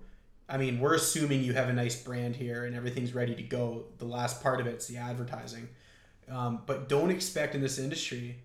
I 0.49 0.57
mean, 0.57 0.79
we're 0.79 0.95
assuming 0.95 1.43
you 1.43 1.53
have 1.53 1.69
a 1.69 1.73
nice 1.73 2.01
brand 2.01 2.35
here 2.35 2.65
and 2.65 2.75
everything's 2.75 3.13
ready 3.13 3.35
to 3.35 3.43
go. 3.43 3.85
The 3.99 4.05
last 4.05 4.41
part 4.41 4.59
of 4.59 4.65
it's 4.65 4.87
the 4.87 4.97
advertising. 4.97 5.69
Um, 6.29 6.63
but 6.65 6.89
don't 6.89 7.11
expect 7.11 7.53
in 7.53 7.61
this 7.61 7.77
industry 7.77 8.37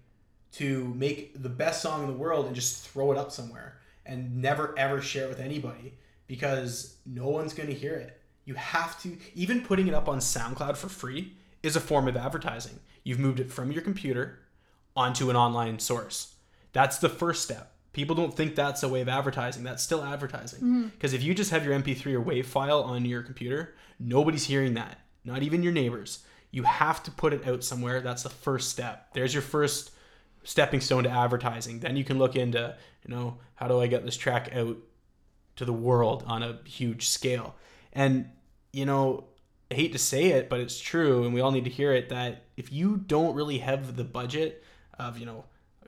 to 0.53 0.93
make 0.95 1.43
the 1.43 1.49
best 1.49 1.83
song 1.83 2.03
in 2.03 2.07
the 2.09 2.17
world 2.17 2.47
and 2.47 2.55
just 2.55 2.87
throw 2.87 3.11
it 3.11 3.19
up 3.19 3.33
somewhere 3.33 3.79
and 4.07 4.37
never 4.37 4.75
ever 4.79 5.01
share 5.01 5.25
it 5.25 5.31
with 5.31 5.41
anybody 5.41 5.95
because 6.27 6.97
no 7.07 7.29
one's 7.29 7.55
going 7.55 7.69
to 7.69 7.75
hear 7.75 7.95
it. 7.95 8.21
You 8.45 8.55
have 8.55 9.01
to, 9.03 9.17
even 9.35 9.63
putting 9.63 9.89
it 9.89 9.95
up 9.95 10.09
on 10.09 10.19
SoundCloud 10.19 10.77
for 10.77 10.91
free 10.91 11.33
is 11.63 11.75
a 11.75 11.81
form 11.81 12.07
of 12.07 12.17
advertising. 12.17 12.81
You've 13.03 13.19
moved 13.19 13.41
it 13.41 13.51
from 13.51 13.73
your 13.73 13.83
computer 13.83 14.41
onto 14.95 15.31
an 15.31 15.37
online 15.37 15.79
source. 15.79 16.35
That's 16.73 16.99
the 16.99 17.09
first 17.09 17.43
step. 17.43 17.74
People 17.95 18.15
don't 18.15 18.37
think 18.37 18.55
that's 18.55 18.83
a 18.83 18.89
way 18.89 19.01
of 19.01 19.09
advertising. 19.09 19.65
That's 19.65 19.83
still 19.83 20.05
advertising. 20.05 20.91
Because 20.91 21.13
mm-hmm. 21.13 21.17
if 21.17 21.23
you 21.23 21.35
just 21.35 21.51
have 21.51 21.65
your 21.65 21.79
MP3 21.79 22.15
or 22.15 22.21
WAV 22.21 22.45
file 22.45 22.83
on 22.83 23.07
your 23.07 23.23
computer, 23.23 23.75
nobody's 23.99 24.45
hearing 24.45 24.75
that. 24.75 24.99
Not 25.25 25.43
even 25.43 25.63
your 25.63 25.73
neighbors 25.73 26.19
you 26.55 26.63
have 26.63 27.03
to 27.03 27.11
put 27.11 27.33
it 27.33 27.49
out 27.49 27.65
somewhere. 27.65 28.01
That's 28.01 28.23
the 28.23 28.31
first 28.31 28.71
step. 28.71 29.13
There's 29.13 29.35
your 29.35 29.43
first 29.43 29.91
stepping 30.45 30.81
stone 30.81 31.03
to 31.03 31.11
advertising. 31.11 31.81
Then 31.81 31.97
you 31.97 32.05
can 32.05 32.17
look 32.17 32.37
into, 32.37 32.77
you 33.05 33.13
know, 33.13 33.39
how 33.57 33.67
do 33.67 33.81
I 33.81 33.89
get 33.89 34.05
this 34.05 34.17
track 34.17 34.55
out 34.55 34.77
to 35.57 35.65
the 35.65 35.73
world 35.73 36.23
on 36.29 36.45
a 36.45 36.61
huge 36.65 37.09
scale? 37.09 37.57
And, 37.93 38.31
you 38.73 38.87
know, 38.87 39.25
I 39.69 39.75
hate 39.75 39.91
to 39.95 39.99
say 39.99 40.27
it, 40.27 40.49
but 40.49 40.61
it's 40.61 40.79
true, 40.79 41.25
and 41.25 41.35
we 41.35 41.41
all 41.41 41.51
need 41.51 41.65
to 41.65 41.71
hear 41.71 41.93
it 41.93 42.11
that 42.11 42.45
if 42.57 42.73
you 42.73 42.99
don't 42.99 43.35
really 43.35 43.59
have 43.59 43.97
the 43.97 44.05
budget 44.05 44.63
of, 44.97 45.19
you 45.19 45.27
know, 45.27 45.47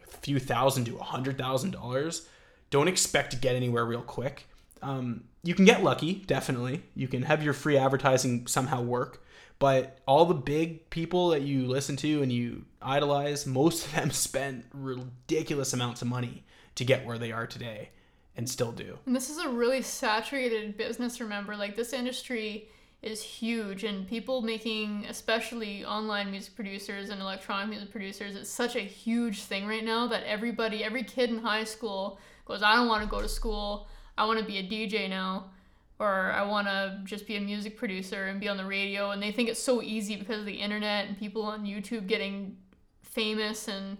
few 0.09 0.39
thousand 0.39 0.87
to 0.87 0.97
a 0.99 1.03
hundred 1.03 1.39
thousand 1.39 1.73
dollars, 1.73 2.29
don't 2.71 2.89
expect 2.89 3.31
to 3.33 3.37
get 3.37 3.57
anywhere 3.57 3.85
real 3.85 4.03
quick. 4.03 4.49
Um, 4.83 5.25
you 5.43 5.55
can 5.55 5.65
get 5.65 5.83
lucky, 5.83 6.15
definitely. 6.27 6.83
You 6.95 7.09
can 7.09 7.23
have 7.23 7.43
your 7.43 7.53
free 7.53 7.77
advertising 7.77 8.47
somehow 8.47 8.83
work, 8.83 9.25
but 9.59 9.99
all 10.07 10.25
the 10.25 10.35
big 10.35 10.91
people 10.91 11.29
that 11.31 11.43
you 11.43 11.67
listen 11.67 11.97
to 11.97 12.23
and 12.23 12.33
you 12.33 12.65
idolize, 12.83 13.47
most 13.47 13.87
of 13.87 13.95
them 13.95 14.11
spent 14.13 14.67
ridiculous 14.73 15.73
amounts 15.73 16.03
of 16.03 16.09
money 16.09 16.45
to 16.75 16.85
get 16.85 17.07
where 17.07 17.19
they 17.19 17.33
are 17.33 17.47
today 17.47 17.91
and 18.37 18.49
still 18.49 18.73
do. 18.73 18.99
And 19.07 19.17
this 19.17 19.31
is 19.31 19.39
a 19.39 19.49
really 19.49 19.81
saturated 19.81 20.77
business, 20.77 21.21
remember? 21.21 21.57
Like, 21.57 21.75
this 21.75 21.93
industry 21.93 22.69
is 23.03 23.23
huge, 23.23 23.85
and 23.85 24.09
people 24.09 24.43
making, 24.43 25.07
especially 25.09 25.85
online 25.85 26.31
music 26.31 26.55
producers 26.57 27.11
and 27.11 27.21
electronic 27.21 27.69
music 27.69 27.91
producers, 27.91 28.35
it's 28.35 28.51
such 28.51 28.75
a 28.75 28.81
huge 28.81 29.43
thing 29.43 29.67
right 29.67 29.85
now 29.85 30.07
that 30.07 30.25
everybody, 30.25 30.83
every 30.83 31.05
kid 31.05 31.31
in 31.31 31.39
high 31.39 31.65
school 31.65 32.19
goes, 32.47 32.63
I 32.63 32.75
don't 32.75 32.89
want 32.89 33.03
to 33.03 33.09
go 33.09 33.21
to 33.21 33.29
school, 33.29 33.89
I 34.19 34.25
want 34.25 34.39
to 34.39 34.45
be 34.45 34.59
a 34.59 34.63
DJ 34.63 35.09
now 35.09 35.51
or 35.99 36.33
I 36.33 36.43
want 36.43 36.67
to 36.67 37.01
just 37.05 37.27
be 37.27 37.37
a 37.37 37.41
music 37.41 37.77
producer 37.77 38.27
and 38.27 38.39
be 38.39 38.49
on 38.49 38.57
the 38.57 38.65
radio. 38.67 39.11
And 39.11 39.23
they 39.23 39.33
think 39.33 39.49
it's 39.49 39.63
so 39.63 39.83
easy 39.83 40.17
because 40.17 40.41
of 40.41 40.47
the 40.47 40.55
internet 40.55 41.07
and 41.09 41.19
people 41.19 41.43
on 41.43 41.65
YouTube 41.65 42.07
getting 42.07 42.57
famous. 43.03 43.69
And, 43.69 43.97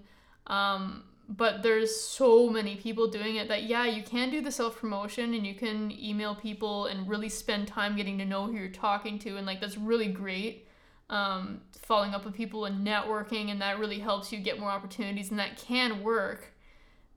um, 0.47 1.05
but 1.29 1.63
there's 1.63 1.95
so 1.95 2.49
many 2.49 2.77
people 2.77 3.09
doing 3.09 3.37
it 3.37 3.49
that, 3.49 3.65
yeah, 3.65 3.85
you 3.85 4.03
can 4.03 4.31
do 4.31 4.41
the 4.41 4.53
self 4.53 4.79
promotion 4.79 5.35
and 5.35 5.47
you 5.47 5.55
can 5.55 5.91
email 5.91 6.35
people 6.35 6.87
and 6.87 7.09
really 7.09 7.29
spend 7.29 7.67
time 7.67 7.97
getting 7.97 8.19
to 8.19 8.25
know 8.25 8.47
who 8.47 8.53
you're 8.53 8.69
talking 8.69 9.19
to. 9.21 9.37
And, 9.37 9.47
like, 9.47 9.61
that's 9.61 9.77
really 9.77 10.09
great. 10.09 10.69
Um, 11.09 11.61
following 11.83 12.15
up 12.15 12.25
with 12.25 12.35
people 12.35 12.65
and 12.65 12.85
networking, 12.87 13.51
and 13.51 13.61
that 13.61 13.79
really 13.79 13.99
helps 13.99 14.33
you 14.33 14.41
get 14.41 14.59
more 14.59 14.71
opportunities, 14.71 15.31
and 15.31 15.39
that 15.39 15.57
can 15.57 16.03
work. 16.03 16.53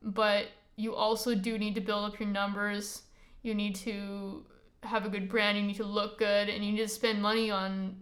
But 0.02 0.48
you 0.76 0.96
also 0.96 1.36
do 1.36 1.58
need 1.58 1.76
to 1.76 1.82
build 1.82 2.12
up 2.12 2.20
your 2.20 2.30
numbers. 2.30 3.04
You 3.42 3.54
need 3.54 3.76
to 3.78 4.46
have 4.84 5.06
a 5.06 5.10
good 5.10 5.28
brand, 5.28 5.58
you 5.58 5.64
need 5.64 5.76
to 5.76 5.84
look 5.84 6.20
good, 6.20 6.50
and 6.50 6.64
you 6.64 6.72
need 6.72 6.78
to 6.80 6.88
spend 6.88 7.22
money 7.22 7.52
on 7.52 7.98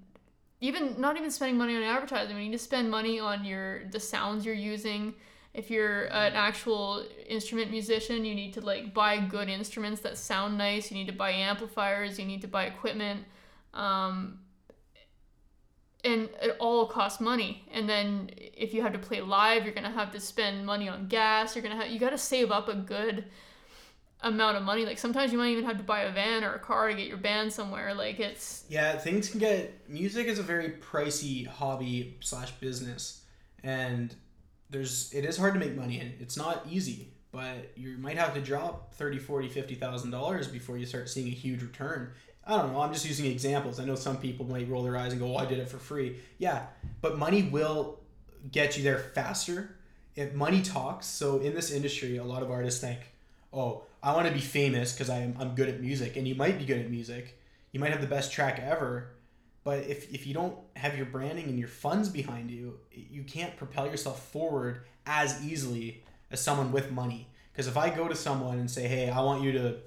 even 0.59 0.99
not 0.99 1.17
even 1.17 1.29
spending 1.29 1.57
money 1.57 1.75
on 1.75 1.83
advertising. 1.83 2.35
You 2.35 2.43
need 2.43 2.51
to 2.51 2.57
spend 2.57 2.89
money 2.89 3.19
on 3.19 3.45
your 3.45 3.85
the 3.89 3.99
sounds 3.99 4.45
you're 4.45 4.55
using. 4.55 5.13
If 5.53 5.71
you're 5.71 6.05
an 6.05 6.33
actual 6.33 7.03
instrument 7.27 7.71
musician, 7.71 8.25
you 8.25 8.35
need 8.35 8.53
to 8.53 8.61
like 8.61 8.93
buy 8.93 9.17
good 9.19 9.49
instruments 9.49 10.01
that 10.01 10.17
sound 10.17 10.57
nice. 10.57 10.91
You 10.91 10.97
need 10.97 11.07
to 11.07 11.13
buy 11.13 11.31
amplifiers. 11.31 12.19
You 12.19 12.25
need 12.25 12.41
to 12.41 12.47
buy 12.47 12.65
equipment. 12.65 13.25
Um, 13.73 14.39
and 16.03 16.29
it 16.41 16.55
all 16.59 16.87
costs 16.87 17.19
money. 17.19 17.63
And 17.71 17.89
then 17.89 18.29
if 18.35 18.73
you 18.73 18.81
have 18.81 18.93
to 18.93 18.99
play 18.99 19.21
live, 19.21 19.65
you're 19.65 19.73
gonna 19.73 19.91
have 19.91 20.11
to 20.11 20.19
spend 20.19 20.65
money 20.65 20.87
on 20.87 21.07
gas. 21.07 21.55
You're 21.55 21.63
gonna 21.63 21.75
have 21.75 21.89
you 21.89 21.99
got 21.99 22.11
to 22.11 22.17
save 22.17 22.51
up 22.51 22.67
a 22.67 22.75
good 22.75 23.25
amount 24.21 24.57
of 24.57 24.63
money. 24.63 24.85
Like 24.85 24.97
sometimes 24.97 25.31
you 25.31 25.37
might 25.37 25.49
even 25.49 25.65
have 25.65 25.77
to 25.77 25.83
buy 25.83 26.01
a 26.01 26.11
van 26.11 26.43
or 26.43 26.53
a 26.53 26.59
car 26.59 26.89
to 26.89 26.95
get 26.95 27.07
your 27.07 27.17
band 27.17 27.51
somewhere. 27.51 27.93
Like 27.93 28.19
it's 28.19 28.65
Yeah, 28.69 28.97
things 28.97 29.29
can 29.29 29.39
get. 29.39 29.89
Music 29.89 30.27
is 30.27 30.39
a 30.39 30.43
very 30.43 30.69
pricey 30.69 31.45
hobby 31.45 32.17
slash 32.19 32.51
business, 32.53 33.23
and 33.63 34.15
there's 34.69 35.13
it 35.13 35.25
is 35.25 35.37
hard 35.37 35.53
to 35.53 35.59
make 35.59 35.75
money 35.75 35.99
in. 35.99 36.13
It's 36.19 36.37
not 36.37 36.65
easy, 36.69 37.13
but 37.31 37.71
you 37.75 37.97
might 37.97 38.17
have 38.17 38.33
to 38.33 38.41
drop 38.41 38.93
30, 38.93 39.19
40, 39.19 39.49
50,000 39.49 40.11
dollars 40.11 40.47
before 40.47 40.77
you 40.77 40.85
start 40.85 41.09
seeing 41.09 41.27
a 41.27 41.31
huge 41.31 41.61
return. 41.61 42.11
I 42.45 42.57
don't 42.57 42.71
know. 42.71 42.81
I'm 42.81 42.93
just 42.93 43.05
using 43.05 43.25
examples. 43.25 43.79
I 43.79 43.85
know 43.85 43.95
some 43.95 44.17
people 44.17 44.45
might 44.45 44.69
roll 44.69 44.83
their 44.83 44.97
eyes 44.97 45.11
and 45.11 45.19
go, 45.19 45.33
"Oh, 45.35 45.37
I 45.37 45.45
did 45.45 45.59
it 45.59 45.67
for 45.67 45.77
free." 45.77 46.17
Yeah, 46.37 46.67
but 47.01 47.17
money 47.17 47.43
will 47.43 47.99
get 48.51 48.77
you 48.77 48.83
there 48.83 48.99
faster 48.99 49.75
if 50.15 50.33
money 50.33 50.61
talks. 50.61 51.05
So 51.05 51.39
in 51.39 51.53
this 51.53 51.71
industry, 51.71 52.17
a 52.17 52.23
lot 52.23 52.43
of 52.43 52.49
artists 52.49 52.79
think, 52.79 52.99
"Oh, 53.51 53.83
I 54.01 54.13
want 54.15 54.27
to 54.27 54.33
be 54.33 54.39
famous 54.39 54.93
because 54.93 55.09
I'm 55.09 55.35
I'm 55.39 55.55
good 55.55 55.69
at 55.69 55.81
music," 55.81 56.15
and 56.15 56.27
you 56.27 56.35
might 56.35 56.57
be 56.57 56.65
good 56.65 56.79
at 56.79 56.89
music. 56.89 57.37
You 57.73 57.79
might 57.81 57.91
have 57.91 58.01
the 58.01 58.07
best 58.07 58.31
track 58.31 58.59
ever, 58.59 59.09
but 59.67 59.79
if, 59.79 60.13
if 60.13 60.25
you 60.25 60.33
don't 60.33 60.57
have 60.77 60.95
your 60.95 61.07
branding 61.07 61.43
and 61.49 61.59
your 61.59 61.67
funds 61.67 62.07
behind 62.07 62.49
you, 62.49 62.79
you 62.89 63.23
can't 63.23 63.57
propel 63.57 63.85
yourself 63.85 64.25
forward 64.29 64.85
as 65.05 65.43
easily 65.45 66.05
as 66.31 66.39
someone 66.39 66.71
with 66.71 66.89
money. 66.89 67.27
Because 67.51 67.67
if 67.67 67.75
I 67.75 67.89
go 67.89 68.07
to 68.07 68.15
someone 68.15 68.59
and 68.59 68.71
say, 68.71 68.87
"Hey, 68.87 69.09
I 69.09 69.19
want 69.19 69.43
you 69.43 69.51
to 69.51 69.79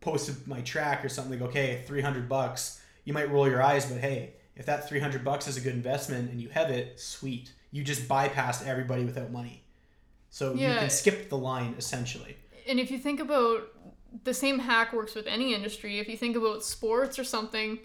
post 0.00 0.48
my 0.48 0.62
track 0.62 1.04
or 1.04 1.08
something," 1.08 1.38
like, 1.38 1.48
"Okay, 1.50 1.84
three 1.86 2.00
hundred 2.00 2.28
bucks," 2.28 2.80
you 3.04 3.12
might 3.12 3.30
roll 3.30 3.48
your 3.48 3.62
eyes, 3.62 3.86
but 3.86 3.98
hey, 4.00 4.32
if 4.56 4.66
that 4.66 4.88
three 4.88 4.98
hundred 4.98 5.22
bucks 5.24 5.46
is 5.46 5.56
a 5.56 5.60
good 5.60 5.74
investment 5.74 6.32
and 6.32 6.40
you 6.40 6.48
have 6.48 6.68
it, 6.68 6.98
sweet. 6.98 7.52
You 7.70 7.84
just 7.84 8.08
bypassed 8.08 8.66
everybody 8.66 9.04
without 9.04 9.30
money, 9.30 9.62
so 10.30 10.54
you 10.54 10.66
can 10.66 10.90
skip 10.90 11.28
the 11.28 11.38
line 11.38 11.76
essentially. 11.78 12.36
and 12.66 12.80
if 12.80 12.90
you 12.90 12.98
think 12.98 13.20
about 13.20 13.68
the 14.24 14.34
same 14.34 14.58
hack 14.58 14.92
works 14.92 15.14
with 15.14 15.28
any 15.28 15.54
industry 15.54 16.00
if 16.00 16.08
you 16.08 16.16
think 16.16 16.34
about 16.34 16.64
sports 16.64 17.16
or 17.16 17.22
something 17.22 17.78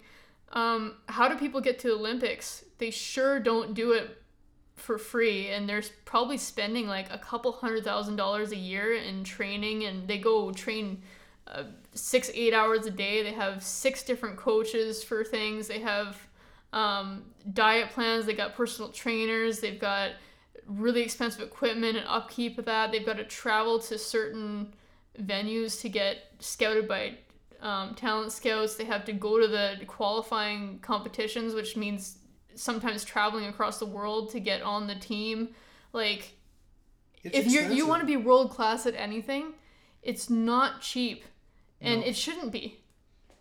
um, 0.54 0.96
how 1.08 1.28
do 1.28 1.36
people 1.36 1.62
get 1.62 1.80
to 1.80 1.92
olympics? 1.92 2.64
They 2.78 2.92
sure 2.92 3.40
don't 3.40 3.74
do 3.74 3.92
it 3.94 4.22
for 4.76 4.98
free 4.98 5.50
and 5.50 5.68
they're 5.68 5.84
probably 6.04 6.38
spending 6.38 6.88
like 6.88 7.12
a 7.12 7.18
couple 7.18 7.52
hundred 7.52 7.84
thousand 7.84 8.18
dollars 8.18 8.52
a 8.52 8.58
year 8.58 8.94
in 8.94 9.24
training 9.24 9.86
and 9.86 10.08
they 10.08 10.18
go 10.18 10.52
train 10.52 11.02
uh, 11.48 11.64
six 11.94 12.30
eight 12.34 12.54
hours 12.54 12.86
a 12.86 12.92
day. 12.92 13.24
They 13.24 13.34
have 13.34 13.64
six 13.64 14.04
different 14.04 14.38
coaches 14.38 15.04
for 15.04 15.24
things. 15.24 15.68
They 15.68 15.80
have 15.80 16.18
um, 16.74 17.24
diet 17.54 17.92
plans. 17.92 18.26
They 18.26 18.34
got 18.34 18.56
personal 18.56 18.92
trainers. 18.92 19.60
They've 19.60 19.80
got 19.80 20.12
really 20.68 21.02
expensive 21.02 21.42
equipment 21.42 21.98
and 21.98 22.06
upkeep 22.08 22.58
of 22.58 22.66
that. 22.66 22.92
They've 22.92 23.06
got 23.06 23.18
to 23.18 23.24
travel 23.24 23.80
to 23.80 23.98
certain 23.98 24.74
venues 25.20 25.80
to 25.82 25.90
get 25.90 26.32
scouted 26.40 26.88
by 26.88 27.18
um, 27.68 27.96
talent 27.96 28.32
scouts 28.32 28.76
they 28.76 28.86
have 28.86 29.04
to 29.06 29.14
go 29.14 29.40
to 29.40 29.48
the 29.48 29.68
qualifying 29.88 30.80
competitions 30.80 31.54
which 31.54 31.76
means 31.76 32.18
sometimes 32.56 33.04
traveling 33.04 33.46
across 33.48 33.80
the 33.80 33.86
world 33.98 34.30
to 34.32 34.40
get 34.40 34.62
on 34.62 34.88
the 34.88 34.96
team 34.96 35.50
like 35.94 36.24
It's 37.24 37.38
if 37.40 37.46
you 37.52 37.62
you 37.78 37.88
want 37.88 38.02
to 38.02 38.06
be 38.06 38.18
world 38.18 38.52
class 38.52 38.86
at 38.86 38.96
anything 38.96 39.54
it's 40.04 40.30
not 40.30 40.82
cheap 40.82 41.26
and 41.82 42.02
No. 42.02 42.08
it 42.08 42.16
shouldn't 42.16 42.52
be 42.52 42.66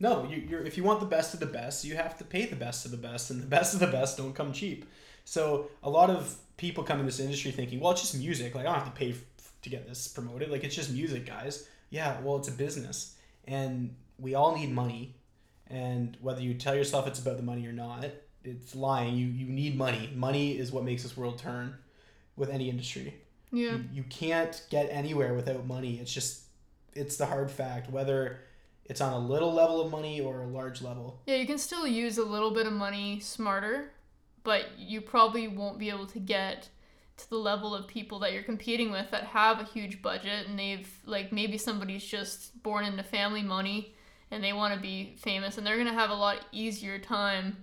No, 0.01 0.15
you, 0.31 0.39
you're 0.49 0.65
if 0.71 0.77
you 0.79 0.85
want 0.85 1.01
the 1.01 1.07
best 1.17 1.35
of 1.35 1.41
the 1.41 1.53
best, 1.61 1.85
you 1.85 1.95
have 2.05 2.15
to 2.19 2.25
pay 2.25 2.47
the 2.47 2.57
best 2.67 2.85
of 2.87 2.91
the 2.91 3.03
best, 3.09 3.31
and 3.31 3.39
the 3.43 3.47
best 3.59 3.75
of 3.75 3.81
the 3.81 3.93
best 3.99 4.11
don't 4.19 4.35
come 4.35 4.53
cheap. 4.53 4.81
So 5.25 5.69
a 5.83 5.91
lot 5.99 6.09
of 6.11 6.21
people 6.57 6.83
come 6.85 6.99
in 7.01 7.07
this 7.07 7.21
industry 7.21 7.53
thinking, 7.53 7.79
well, 7.81 7.93
it's 7.93 8.03
just 8.07 8.17
music. 8.27 8.55
Like 8.55 8.65
I 8.67 8.69
don't 8.69 8.81
have 8.83 8.93
to 8.93 8.99
pay 9.05 9.11
f- 9.11 9.53
to 9.63 9.69
get 9.71 9.87
this 9.89 10.09
promoted. 10.09 10.51
Like 10.51 10.65
it's 10.67 10.75
just 10.75 10.91
music, 10.91 11.23
guys. 11.27 11.69
Yeah, 11.91 12.11
well, 12.23 12.37
it's 12.41 12.49
a 12.49 12.57
business, 12.67 13.15
and 13.47 13.95
we 14.19 14.35
all 14.35 14.57
need 14.57 14.73
money. 14.73 15.17
And 15.69 16.17
whether 16.21 16.41
you 16.41 16.55
tell 16.55 16.75
yourself 16.75 17.07
it's 17.07 17.19
about 17.19 17.37
the 17.37 17.43
money 17.43 17.67
or 17.67 17.73
not, 17.73 18.07
it's 18.45 18.75
lying. 18.75 19.17
You 19.17 19.27
you 19.27 19.47
need 19.47 19.77
money. 19.77 20.13
Money 20.15 20.59
is 20.59 20.71
what 20.73 20.85
makes 20.85 21.03
this 21.03 21.17
world 21.17 21.39
turn. 21.39 21.75
With 22.37 22.51
any 22.51 22.69
industry, 22.69 23.15
yeah 23.53 23.77
you, 23.77 23.85
you 23.93 24.03
can't 24.03 24.61
get 24.69 24.89
anywhere 24.91 25.35
without 25.35 25.67
money. 25.67 26.01
It's 26.01 26.13
just 26.13 26.43
it's 26.95 27.17
the 27.17 27.27
hard 27.27 27.51
fact. 27.51 27.91
Whether 27.91 28.41
it's 28.87 29.01
on 29.01 29.13
a 29.13 29.19
little 29.19 29.53
level 29.53 29.81
of 29.81 29.91
money 29.91 30.21
or 30.21 30.43
a 30.43 30.47
large 30.47 30.83
level. 30.83 31.21
Yeah, 31.27 31.37
you 31.37 31.47
can 31.47 31.59
still 31.59 31.87
use 31.87 32.19
a 32.19 32.25
little 32.25 32.51
bit 32.51 32.67
of 32.67 32.73
money 32.73 33.21
smarter, 33.21 33.93
but 34.43 34.79
you 34.79 35.01
probably 35.01 35.49
won't 35.49 35.79
be 35.79 35.89
able 35.89 36.07
to 36.07 36.19
get 36.19 36.69
to 37.17 37.31
the 37.31 37.37
level 37.37 37.75
of 37.75 37.87
people 37.87 38.19
that 38.19 38.33
you're 38.33 38.43
competing 38.43 38.91
with 38.91 39.11
that 39.11 39.25
have 39.25 39.61
a 39.61 39.65
huge 39.65 40.03
budget 40.03 40.49
and 40.49 40.59
they've 40.59 40.89
like 41.07 41.33
maybe 41.33 41.57
somebody's 41.57 42.05
just 42.05 42.61
born 42.63 42.85
into 42.85 43.03
family 43.03 43.43
money 43.43 43.95
and 44.35 44.43
they 44.43 44.53
want 44.53 44.75
to 44.75 44.81
be 44.81 45.15
famous 45.17 45.57
and 45.59 45.67
they're 45.67 45.77
going 45.77 45.89
to 45.89 45.95
have 45.95 46.11
a 46.11 46.15
lot 46.15 46.45
easier 46.53 46.99
time 46.99 47.57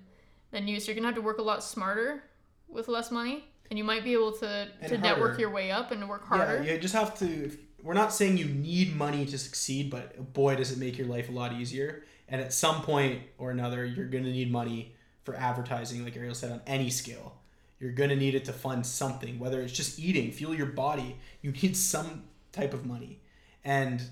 than 0.52 0.68
you. 0.68 0.80
So 0.80 0.88
you're 0.88 0.96
going 0.96 1.04
to 1.04 1.08
have 1.10 1.16
to 1.16 1.22
work 1.22 1.38
a 1.38 1.44
lot 1.44 1.64
smarter 1.64 2.24
with 2.68 2.88
less 2.88 3.12
money 3.12 3.46
and 3.70 3.78
you 3.78 3.84
might 3.84 4.04
be 4.04 4.14
able 4.14 4.32
to 4.34 4.68
And 4.82 4.90
to 4.90 4.98
network 4.98 5.40
your 5.40 5.50
way 5.50 5.72
up 5.72 5.92
and 5.92 6.02
to 6.02 6.08
work 6.08 6.26
harder. 6.26 6.64
Yeah, 6.64 6.74
you 6.74 6.80
just 6.80 6.94
have 6.94 7.18
to. 7.20 7.52
We're 7.84 7.94
not 7.94 8.14
saying 8.14 8.38
you 8.38 8.46
need 8.46 8.96
money 8.96 9.26
to 9.26 9.38
succeed, 9.38 9.90
but 9.90 10.34
boy, 10.34 10.56
does 10.56 10.72
it 10.72 10.78
make 10.78 10.98
your 10.98 11.08
life 11.08 11.30
a 11.30 11.32
lot 11.32 11.54
easier. 11.54 12.04
And 12.28 12.40
at 12.40 12.54
some 12.54 12.82
point 12.84 13.22
or 13.38 13.52
another, 13.52 13.86
you're 13.86 14.08
going 14.08 14.24
to 14.24 14.32
need 14.32 14.52
money 14.52 14.96
for 15.24 15.36
advertising, 15.36 16.04
like 16.04 16.16
Ariel 16.16 16.34
said, 16.34 16.52
on 16.52 16.62
any 16.66 16.90
scale. 16.90 17.38
You're 17.80 17.92
going 17.92 18.10
to 18.10 18.16
need 18.16 18.36
it 18.36 18.46
to 18.46 18.54
fund 18.54 18.86
something, 18.86 19.40
whether 19.40 19.62
it's 19.62 19.74
just 19.74 20.00
eating, 20.00 20.32
fuel 20.32 20.54
your 20.54 20.68
body. 20.68 21.18
You 21.42 21.52
need 21.52 21.76
some 21.76 22.24
type 22.52 22.74
of 22.74 22.86
money. 22.86 23.20
And 23.64 24.04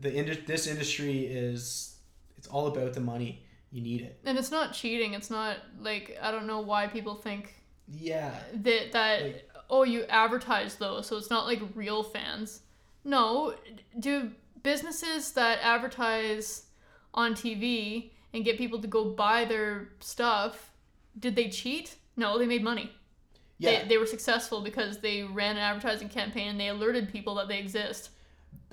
the 0.00 0.12
ind- 0.14 0.44
this 0.46 0.66
industry 0.66 1.26
is 1.26 1.96
it's 2.36 2.46
all 2.48 2.66
about 2.66 2.94
the 2.94 3.00
money. 3.00 3.44
You 3.70 3.82
need 3.82 4.02
it. 4.02 4.20
And 4.24 4.38
it's 4.38 4.50
not 4.50 4.72
cheating. 4.72 5.14
It's 5.14 5.30
not 5.30 5.56
like 5.80 6.16
I 6.22 6.30
don't 6.30 6.46
know 6.46 6.60
why 6.60 6.86
people 6.86 7.14
think 7.16 7.54
Yeah. 7.88 8.34
that 8.54 8.92
that 8.92 9.22
Like- 9.22 9.50
oh 9.70 9.82
you 9.82 10.04
advertise 10.04 10.76
though, 10.76 11.00
so 11.00 11.16
it's 11.16 11.30
not 11.30 11.46
like 11.46 11.60
real 11.74 12.02
fans 12.02 12.60
no 13.06 13.54
do 14.00 14.30
businesses 14.62 15.32
that 15.32 15.58
advertise 15.62 16.66
on 17.12 17.34
tv 17.34 18.10
and 18.32 18.44
get 18.44 18.56
people 18.56 18.80
to 18.80 18.88
go 18.88 19.04
buy 19.10 19.44
their 19.44 19.90
stuff 20.00 20.70
did 21.18 21.36
they 21.36 21.48
cheat 21.50 21.96
no 22.16 22.38
they 22.38 22.46
made 22.46 22.62
money 22.64 22.90
Yeah. 23.58 23.82
they, 23.82 23.88
they 23.88 23.98
were 23.98 24.06
successful 24.06 24.62
because 24.62 24.98
they 24.98 25.22
ran 25.22 25.56
an 25.56 25.62
advertising 25.62 26.08
campaign 26.08 26.48
and 26.48 26.58
they 26.60 26.68
alerted 26.68 27.12
people 27.12 27.34
that 27.34 27.48
they 27.48 27.58
exist 27.58 28.08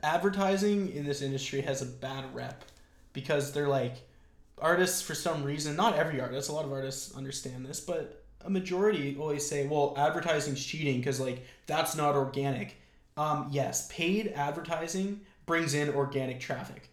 advertising 0.04 0.92
in 0.94 1.06
this 1.06 1.22
industry 1.22 1.62
has 1.62 1.82
a 1.82 1.86
bad 1.86 2.34
rep 2.34 2.64
because 3.14 3.52
they're 3.52 3.68
like 3.68 4.08
artists 4.58 5.02
for 5.02 5.16
some 5.16 5.44
reason 5.44 5.76
not 5.76 5.96
every 5.96 6.20
artist 6.22 6.50
a 6.50 6.52
lot 6.52 6.66
of 6.66 6.72
artists 6.72 7.16
understand 7.16 7.66
this 7.66 7.80
but 7.80 8.24
a 8.46 8.50
majority 8.50 9.16
always 9.20 9.48
say 9.48 9.68
well 9.68 9.94
advertising's 9.98 10.64
cheating 10.64 10.98
because 10.98 11.20
like 11.20 11.46
that's 11.68 11.96
not 11.96 12.16
organic. 12.16 12.78
Um, 13.18 13.50
yes 13.52 13.88
paid 13.92 14.34
advertising 14.36 15.22
brings 15.46 15.74
in 15.74 15.90
organic 15.90 16.40
traffic. 16.40 16.90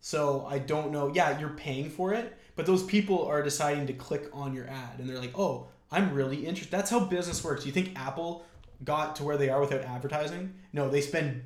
So 0.00 0.46
i 0.48 0.58
don't 0.58 0.92
know 0.92 1.12
yeah 1.12 1.38
you're 1.38 1.50
paying 1.50 1.90
for 1.90 2.12
it 2.12 2.36
but 2.56 2.66
those 2.66 2.84
people 2.84 3.26
are 3.26 3.42
deciding 3.42 3.86
to 3.86 3.92
click 3.92 4.28
on 4.32 4.54
your 4.54 4.68
ad 4.68 4.98
and 4.98 5.08
they're 5.08 5.18
like 5.18 5.36
oh 5.36 5.66
i'm 5.90 6.14
really 6.14 6.46
interested 6.46 6.70
that's 6.70 6.90
how 6.90 7.00
business 7.00 7.42
works. 7.42 7.66
You 7.66 7.72
think 7.72 7.98
apple 7.98 8.44
got 8.84 9.16
to 9.16 9.24
where 9.24 9.36
they 9.36 9.48
are 9.48 9.60
without 9.60 9.82
advertising? 9.82 10.54
No 10.72 10.88
they 10.88 11.00
spend 11.00 11.42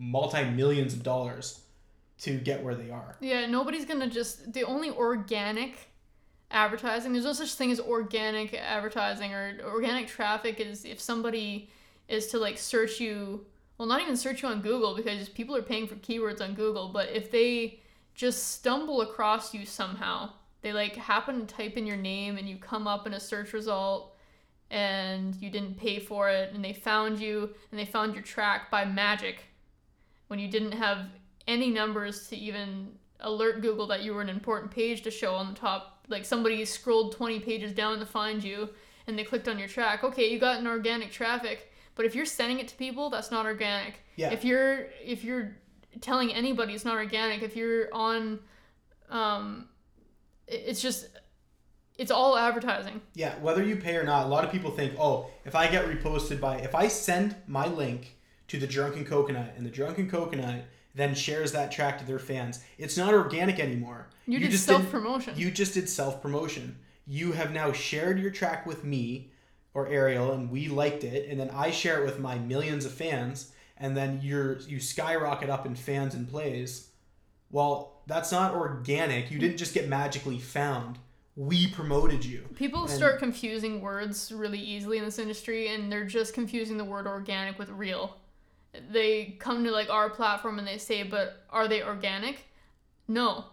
multi 0.00 0.50
millions 0.50 0.94
of 0.94 1.02
dollars 1.02 1.60
to 2.22 2.36
get 2.38 2.62
where 2.62 2.74
they 2.74 2.90
are. 2.90 3.16
Yeah, 3.20 3.46
nobody's 3.46 3.84
gonna 3.84 4.08
just 4.08 4.52
the 4.52 4.64
only 4.64 4.90
organic 4.90 5.90
advertising. 6.50 7.12
There's 7.12 7.24
no 7.24 7.34
such 7.34 7.54
thing 7.54 7.70
as 7.70 7.78
organic 7.78 8.54
advertising 8.54 9.32
or 9.32 9.58
organic 9.64 10.08
traffic 10.08 10.58
is 10.58 10.84
if 10.84 10.98
somebody 11.00 11.70
is 12.08 12.26
to 12.28 12.38
like 12.38 12.58
search 12.58 12.98
you. 12.98 13.46
Well, 13.78 13.88
not 13.88 14.02
even 14.02 14.16
search 14.16 14.42
you 14.42 14.48
on 14.48 14.60
Google 14.60 14.94
because 14.94 15.28
people 15.28 15.56
are 15.56 15.62
paying 15.62 15.86
for 15.86 15.94
keywords 15.96 16.42
on 16.42 16.54
Google. 16.54 16.88
But 16.88 17.10
if 17.10 17.30
they 17.30 17.80
just 18.14 18.52
stumble 18.52 19.00
across 19.00 19.54
you 19.54 19.64
somehow, 19.64 20.32
they 20.60 20.72
like 20.72 20.96
happen 20.96 21.46
to 21.46 21.54
type 21.54 21.76
in 21.76 21.86
your 21.86 21.96
name 21.96 22.36
and 22.36 22.48
you 22.48 22.56
come 22.56 22.86
up 22.86 23.06
in 23.06 23.14
a 23.14 23.20
search 23.20 23.52
result 23.52 24.16
and 24.70 25.34
you 25.36 25.50
didn't 25.50 25.78
pay 25.78 25.98
for 25.98 26.28
it 26.28 26.52
and 26.52 26.64
they 26.64 26.72
found 26.72 27.18
you 27.18 27.50
and 27.70 27.80
they 27.80 27.86
found 27.86 28.14
your 28.14 28.22
track 28.22 28.70
by 28.70 28.84
magic 28.84 29.44
when 30.30 30.38
you 30.38 30.46
didn't 30.46 30.70
have 30.70 31.06
any 31.48 31.70
numbers 31.70 32.28
to 32.28 32.36
even 32.36 32.92
alert 33.18 33.62
Google 33.62 33.88
that 33.88 34.04
you 34.04 34.14
were 34.14 34.22
an 34.22 34.28
important 34.28 34.70
page 34.70 35.02
to 35.02 35.10
show 35.10 35.34
on 35.34 35.52
the 35.52 35.58
top. 35.58 36.06
Like 36.06 36.24
somebody 36.24 36.64
scrolled 36.64 37.16
20 37.16 37.40
pages 37.40 37.72
down 37.72 37.98
to 37.98 38.06
find 38.06 38.42
you 38.42 38.68
and 39.08 39.18
they 39.18 39.24
clicked 39.24 39.48
on 39.48 39.58
your 39.58 39.66
track. 39.66 40.04
Okay, 40.04 40.30
you 40.30 40.38
got 40.38 40.60
an 40.60 40.68
organic 40.68 41.10
traffic, 41.10 41.72
but 41.96 42.06
if 42.06 42.14
you're 42.14 42.24
sending 42.24 42.60
it 42.60 42.68
to 42.68 42.76
people, 42.76 43.10
that's 43.10 43.32
not 43.32 43.44
organic. 43.44 43.94
Yeah. 44.14 44.30
If 44.30 44.44
you're 44.44 44.86
if 45.04 45.24
you're 45.24 45.56
telling 46.00 46.32
anybody 46.32 46.74
it's 46.74 46.84
not 46.84 46.94
organic, 46.94 47.42
if 47.42 47.56
you're 47.56 47.92
on 47.92 48.38
um 49.10 49.66
it's 50.46 50.80
just 50.80 51.08
it's 51.98 52.12
all 52.12 52.38
advertising. 52.38 53.00
Yeah, 53.14 53.34
whether 53.40 53.64
you 53.64 53.74
pay 53.74 53.96
or 53.96 54.04
not, 54.04 54.26
a 54.26 54.28
lot 54.28 54.44
of 54.44 54.52
people 54.52 54.70
think, 54.70 54.94
oh, 54.96 55.26
if 55.44 55.56
I 55.56 55.68
get 55.68 55.86
reposted 55.86 56.40
by, 56.40 56.58
if 56.58 56.76
I 56.76 56.86
send 56.86 57.34
my 57.48 57.66
link 57.66 58.16
to 58.50 58.58
the 58.58 58.66
Drunken 58.66 59.04
Coconut 59.04 59.54
and 59.56 59.64
the 59.64 59.70
Drunken 59.70 60.10
Coconut 60.10 60.64
then 60.92 61.14
shares 61.14 61.52
that 61.52 61.70
track 61.70 61.98
to 61.98 62.04
their 62.04 62.18
fans, 62.18 62.58
it's 62.78 62.96
not 62.96 63.14
organic 63.14 63.60
anymore. 63.60 64.08
You, 64.26 64.40
did 64.40 64.50
just 64.50 64.66
self 64.66 64.90
promotion. 64.90 65.34
You 65.36 65.52
just 65.52 65.74
did 65.74 65.88
self 65.88 66.20
promotion. 66.20 66.76
You 67.06 67.30
have 67.30 67.52
now 67.52 67.70
shared 67.70 68.18
your 68.18 68.32
track 68.32 68.66
with 68.66 68.82
me 68.82 69.30
or 69.72 69.86
Ariel, 69.86 70.32
and 70.32 70.50
we 70.50 70.66
liked 70.66 71.04
it, 71.04 71.28
and 71.30 71.38
then 71.38 71.48
I 71.50 71.70
share 71.70 72.02
it 72.02 72.04
with 72.04 72.18
my 72.18 72.38
millions 72.38 72.84
of 72.84 72.90
fans, 72.92 73.52
and 73.76 73.96
then 73.96 74.18
you're 74.20 74.58
you 74.62 74.80
skyrocket 74.80 75.48
up 75.48 75.64
in 75.64 75.76
fans 75.76 76.16
and 76.16 76.28
plays. 76.28 76.90
Well, 77.52 78.02
that's 78.08 78.32
not 78.32 78.54
organic. 78.54 79.30
You 79.30 79.38
didn't 79.38 79.58
just 79.58 79.74
get 79.74 79.88
magically 79.88 80.40
found. 80.40 80.98
We 81.36 81.68
promoted 81.68 82.24
you. 82.24 82.48
People 82.56 82.82
And- 82.82 82.90
start 82.90 83.20
confusing 83.20 83.80
words 83.80 84.32
really 84.32 84.58
easily 84.58 84.98
in 84.98 85.04
this 85.04 85.20
industry, 85.20 85.68
and 85.68 85.90
they're 85.90 86.04
just 86.04 86.34
confusing 86.34 86.78
the 86.78 86.84
word 86.84 87.06
organic 87.06 87.56
with 87.56 87.68
real. 87.70 88.16
They 88.90 89.36
come 89.38 89.64
to 89.64 89.70
like 89.70 89.90
our 89.90 90.10
platform 90.10 90.58
and 90.58 90.66
they 90.66 90.78
say, 90.78 91.02
"But 91.02 91.44
are 91.50 91.68
they 91.68 91.82
organic?" 91.82 92.44
No, 93.08 93.46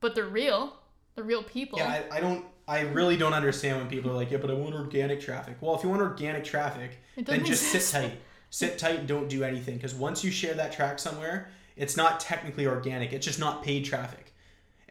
but 0.00 0.14
they're 0.14 0.26
real. 0.26 0.76
They're 1.14 1.24
real 1.24 1.42
people. 1.42 1.78
Yeah, 1.78 2.02
I, 2.10 2.16
I 2.16 2.20
don't. 2.20 2.44
I 2.66 2.80
really 2.80 3.16
don't 3.16 3.34
understand 3.34 3.78
when 3.78 3.88
people 3.88 4.10
are 4.10 4.14
like, 4.14 4.30
"Yeah, 4.30 4.38
but 4.38 4.50
I 4.50 4.54
want 4.54 4.74
organic 4.74 5.20
traffic." 5.20 5.56
Well, 5.60 5.74
if 5.76 5.82
you 5.82 5.88
want 5.88 6.02
organic 6.02 6.44
traffic, 6.44 6.98
then 7.16 7.44
just 7.44 7.62
exist. 7.64 7.90
sit 7.90 8.00
tight. 8.00 8.20
Sit 8.50 8.78
tight 8.78 8.98
and 8.98 9.08
don't 9.08 9.28
do 9.28 9.44
anything 9.44 9.76
because 9.76 9.94
once 9.94 10.22
you 10.22 10.30
share 10.30 10.54
that 10.54 10.72
track 10.72 10.98
somewhere, 10.98 11.48
it's 11.76 11.96
not 11.96 12.20
technically 12.20 12.66
organic. 12.66 13.12
It's 13.12 13.24
just 13.24 13.38
not 13.38 13.62
paid 13.62 13.84
traffic. 13.84 14.31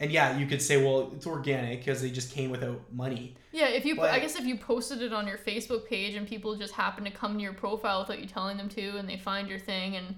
And 0.01 0.12
yeah, 0.12 0.36
you 0.36 0.48
could 0.48 0.63
say, 0.63 0.84
well, 0.84 1.12
it's 1.15 1.27
organic 1.27 1.79
because 1.79 2.01
they 2.01 2.10
just 2.10 2.31
came 2.31 2.50
without 2.50 2.81
money. 2.91 3.36
Yeah, 3.51 3.67
if 3.67 3.86
you, 3.86 3.96
But- 3.96 4.10
I 4.10 4.17
guess 4.17 4.36
if 4.36 4.46
you 4.46 4.58
posted 4.58 5.03
it 5.03 5.13
on 5.13 5.27
your 5.27 5.38
Facebook 5.38 5.88
page 5.88 6.15
and 6.15 6.27
people 6.27 6.55
just 6.55 6.74
happen 6.74 7.03
to 7.03 7.12
come 7.12 7.36
to 7.36 7.43
your 7.43 7.53
profile 7.53 8.00
without 8.00 8.20
you 8.20 8.25
telling 8.25 8.58
them 8.58 8.67
to, 8.70 8.98
and 8.98 9.08
they 9.08 9.17
find 9.17 9.48
your 9.48 9.60
thing, 9.60 9.96
and 9.96 10.15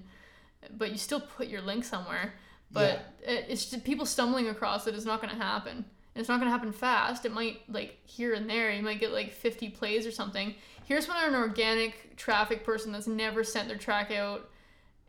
but 0.78 0.90
you 0.90 0.96
still 0.96 1.20
put 1.20 1.48
your 1.48 1.60
link 1.60 1.84
somewhere, 1.84 2.32
but 2.72 3.12
it, 3.22 3.44
it's 3.50 3.66
just 3.66 3.84
people 3.84 4.06
stumbling 4.06 4.48
across 4.48 4.86
it 4.86 4.94
is 4.94 5.04
not 5.04 5.20
going 5.20 5.36
to 5.36 5.40
happen. 5.40 5.76
And 5.76 6.20
it's 6.20 6.30
not 6.30 6.40
going 6.40 6.46
to 6.46 6.56
happen 6.56 6.72
fast. 6.72 7.26
It 7.26 7.32
might 7.32 7.60
like 7.68 7.98
here 8.06 8.32
and 8.32 8.48
there, 8.48 8.72
you 8.72 8.82
might 8.82 9.00
get 9.00 9.12
like 9.12 9.32
50 9.32 9.68
plays 9.68 10.06
or 10.06 10.12
something. 10.12 10.54
Here's 10.86 11.06
what 11.06 11.22
an 11.28 11.34
organic 11.34 12.16
traffic 12.16 12.64
person 12.64 12.90
that's 12.90 13.06
never 13.06 13.44
sent 13.44 13.68
their 13.68 13.76
track 13.76 14.10
out 14.10 14.48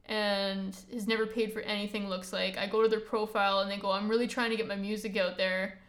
and 0.08 0.78
has 0.94 1.08
never 1.08 1.26
paid 1.26 1.52
for 1.52 1.62
anything 1.62 2.08
looks 2.08 2.32
like. 2.32 2.58
I 2.58 2.68
go 2.68 2.84
to 2.84 2.88
their 2.88 3.00
profile 3.00 3.60
and 3.60 3.72
they 3.72 3.78
go, 3.78 3.92
I'm 3.92 4.08
really 4.08 4.28
trying 4.28 4.52
to 4.52 4.56
get 4.56 4.68
my 4.68 4.76
music 4.76 5.18
out 5.18 5.38
there. 5.38 5.80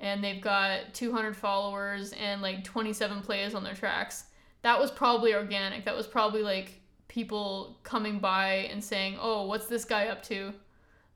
And 0.00 0.22
they've 0.22 0.40
got 0.40 0.94
200 0.94 1.36
followers 1.36 2.12
and 2.12 2.42
like 2.42 2.64
27 2.64 3.22
plays 3.22 3.54
on 3.54 3.64
their 3.64 3.74
tracks. 3.74 4.24
That 4.62 4.78
was 4.78 4.90
probably 4.90 5.34
organic. 5.34 5.84
That 5.84 5.96
was 5.96 6.06
probably 6.06 6.42
like 6.42 6.80
people 7.08 7.78
coming 7.82 8.18
by 8.18 8.68
and 8.70 8.82
saying, 8.82 9.16
Oh, 9.20 9.46
what's 9.46 9.66
this 9.66 9.84
guy 9.84 10.08
up 10.08 10.22
to? 10.24 10.52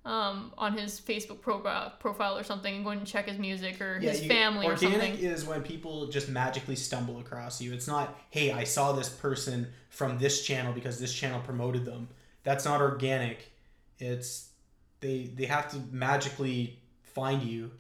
Um, 0.03 0.53
on 0.57 0.73
his 0.73 0.99
Facebook 0.99 1.43
profile, 1.43 1.93
profile 1.99 2.39
or 2.39 2.43
something, 2.43 2.75
and 2.75 2.85
going 2.85 3.01
to 3.01 3.05
check 3.05 3.29
his 3.29 3.39
music 3.39 3.83
or 3.83 3.99
his 3.99 4.23
you- 4.23 4.29
family 4.29 4.67
or 4.67 4.71
organic 4.71 5.19
is 5.21 5.45
when 5.45 5.63
people 5.63 6.07
just 6.07 6.31
magically 6.31 6.77
stumble 6.77 7.19
across 7.19 7.61
you. 7.61 7.75
It's 7.75 7.87
not, 7.87 8.19
hey, 8.31 8.51
I 8.51 8.65
saw 8.65 8.93
this 8.93 9.11
person 9.11 9.69
from 9.91 10.19
this 10.19 10.43
channel 10.43 10.73
because 10.73 10.99
this 10.99 11.13
channel 11.13 11.41
promoted 11.41 11.85
them. 11.85 12.09
That's 12.43 12.65
not 12.65 12.81
organic. 12.81 13.53
It's 13.99 14.51
they 15.01 15.31
they 15.35 15.47
have 15.47 15.71
to 15.73 15.79
magically 15.91 16.79
find 17.03 17.43
you. 17.43 17.71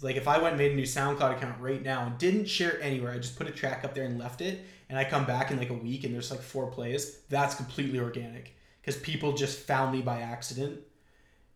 Like 0.00 0.16
if 0.16 0.28
I 0.28 0.38
went 0.38 0.50
and 0.50 0.58
made 0.58 0.72
a 0.72 0.76
new 0.76 0.84
SoundCloud 0.84 1.36
account 1.36 1.60
right 1.60 1.82
now 1.82 2.06
and 2.06 2.18
didn't 2.18 2.46
share 2.46 2.70
it 2.70 2.80
anywhere, 2.82 3.12
I 3.12 3.18
just 3.18 3.36
put 3.36 3.48
a 3.48 3.52
track 3.52 3.84
up 3.84 3.94
there 3.94 4.04
and 4.04 4.18
left 4.18 4.40
it, 4.40 4.64
and 4.88 4.98
I 4.98 5.04
come 5.04 5.24
back 5.24 5.50
in 5.50 5.58
like 5.58 5.70
a 5.70 5.74
week 5.74 6.04
and 6.04 6.14
there's 6.14 6.30
like 6.30 6.40
four 6.40 6.68
plays. 6.70 7.20
That's 7.28 7.54
completely 7.54 7.98
organic 7.98 8.54
because 8.80 8.96
people 9.00 9.32
just 9.32 9.58
found 9.60 9.92
me 9.92 10.02
by 10.02 10.20
accident, 10.20 10.80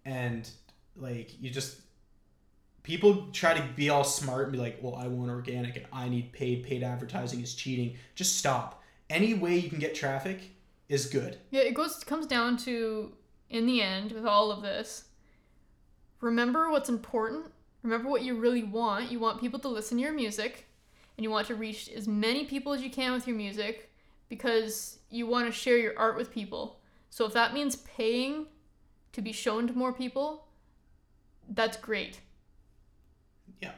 and 0.04 0.48
like 0.96 1.40
you 1.40 1.50
just 1.50 1.80
people 2.82 3.28
try 3.32 3.54
to 3.54 3.62
be 3.76 3.90
all 3.90 4.04
smart 4.04 4.44
and 4.44 4.52
be 4.52 4.58
like, 4.58 4.78
well, 4.82 4.96
I 4.96 5.06
want 5.06 5.30
organic 5.30 5.76
and 5.76 5.86
I 5.92 6.08
need 6.08 6.32
paid. 6.32 6.64
Paid 6.64 6.82
advertising 6.82 7.40
is 7.40 7.54
cheating. 7.54 7.96
Just 8.14 8.36
stop. 8.36 8.82
Any 9.08 9.34
way 9.34 9.56
you 9.56 9.68
can 9.68 9.78
get 9.78 9.94
traffic 9.94 10.40
is 10.92 11.06
good. 11.06 11.38
Yeah, 11.50 11.62
it 11.62 11.72
goes 11.74 12.04
comes 12.04 12.26
down 12.26 12.58
to 12.58 13.12
in 13.48 13.66
the 13.66 13.80
end 13.80 14.12
with 14.12 14.26
all 14.26 14.52
of 14.52 14.60
this. 14.60 15.04
Remember 16.20 16.70
what's 16.70 16.90
important. 16.90 17.46
Remember 17.82 18.10
what 18.10 18.22
you 18.22 18.34
really 18.34 18.62
want. 18.62 19.10
You 19.10 19.18
want 19.18 19.40
people 19.40 19.58
to 19.60 19.68
listen 19.68 19.96
to 19.96 20.02
your 20.02 20.12
music 20.12 20.66
and 21.16 21.24
you 21.24 21.30
want 21.30 21.46
to 21.46 21.54
reach 21.54 21.88
as 21.88 22.06
many 22.06 22.44
people 22.44 22.74
as 22.74 22.82
you 22.82 22.90
can 22.90 23.12
with 23.12 23.26
your 23.26 23.36
music 23.36 23.90
because 24.28 24.98
you 25.08 25.26
want 25.26 25.46
to 25.46 25.52
share 25.52 25.78
your 25.78 25.98
art 25.98 26.16
with 26.16 26.30
people. 26.30 26.78
So 27.08 27.24
if 27.24 27.32
that 27.32 27.54
means 27.54 27.76
paying 27.76 28.46
to 29.12 29.22
be 29.22 29.32
shown 29.32 29.66
to 29.68 29.72
more 29.72 29.92
people, 29.94 30.46
that's 31.48 31.78
great. 31.78 32.20
Yeah. 33.62 33.72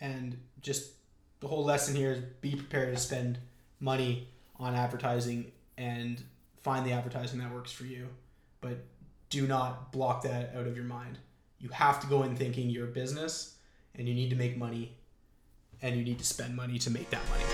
And 0.00 0.38
just 0.62 0.92
the 1.40 1.48
whole 1.48 1.64
lesson 1.64 1.96
here 1.96 2.12
is 2.12 2.20
be 2.40 2.54
prepared 2.54 2.94
to 2.94 3.00
spend 3.00 3.38
money 3.80 4.28
on 4.58 4.74
advertising 4.74 5.50
and 5.76 6.22
find 6.64 6.84
the 6.84 6.92
advertising 6.92 7.38
that 7.38 7.52
works 7.52 7.70
for 7.70 7.84
you. 7.84 8.08
But 8.60 8.78
do 9.28 9.46
not 9.46 9.92
block 9.92 10.22
that 10.22 10.56
out 10.56 10.66
of 10.66 10.74
your 10.74 10.86
mind. 10.86 11.18
You 11.60 11.68
have 11.68 12.00
to 12.00 12.06
go 12.06 12.22
in 12.24 12.34
thinking 12.34 12.70
you're 12.70 12.88
a 12.88 12.90
business 12.90 13.56
and 13.94 14.08
you 14.08 14.14
need 14.14 14.30
to 14.30 14.36
make 14.36 14.56
money 14.56 14.96
and 15.82 15.96
you 15.96 16.02
need 16.02 16.18
to 16.18 16.24
spend 16.24 16.56
money 16.56 16.78
to 16.78 16.90
make 16.90 17.10
that 17.10 17.20
money. 17.28 17.44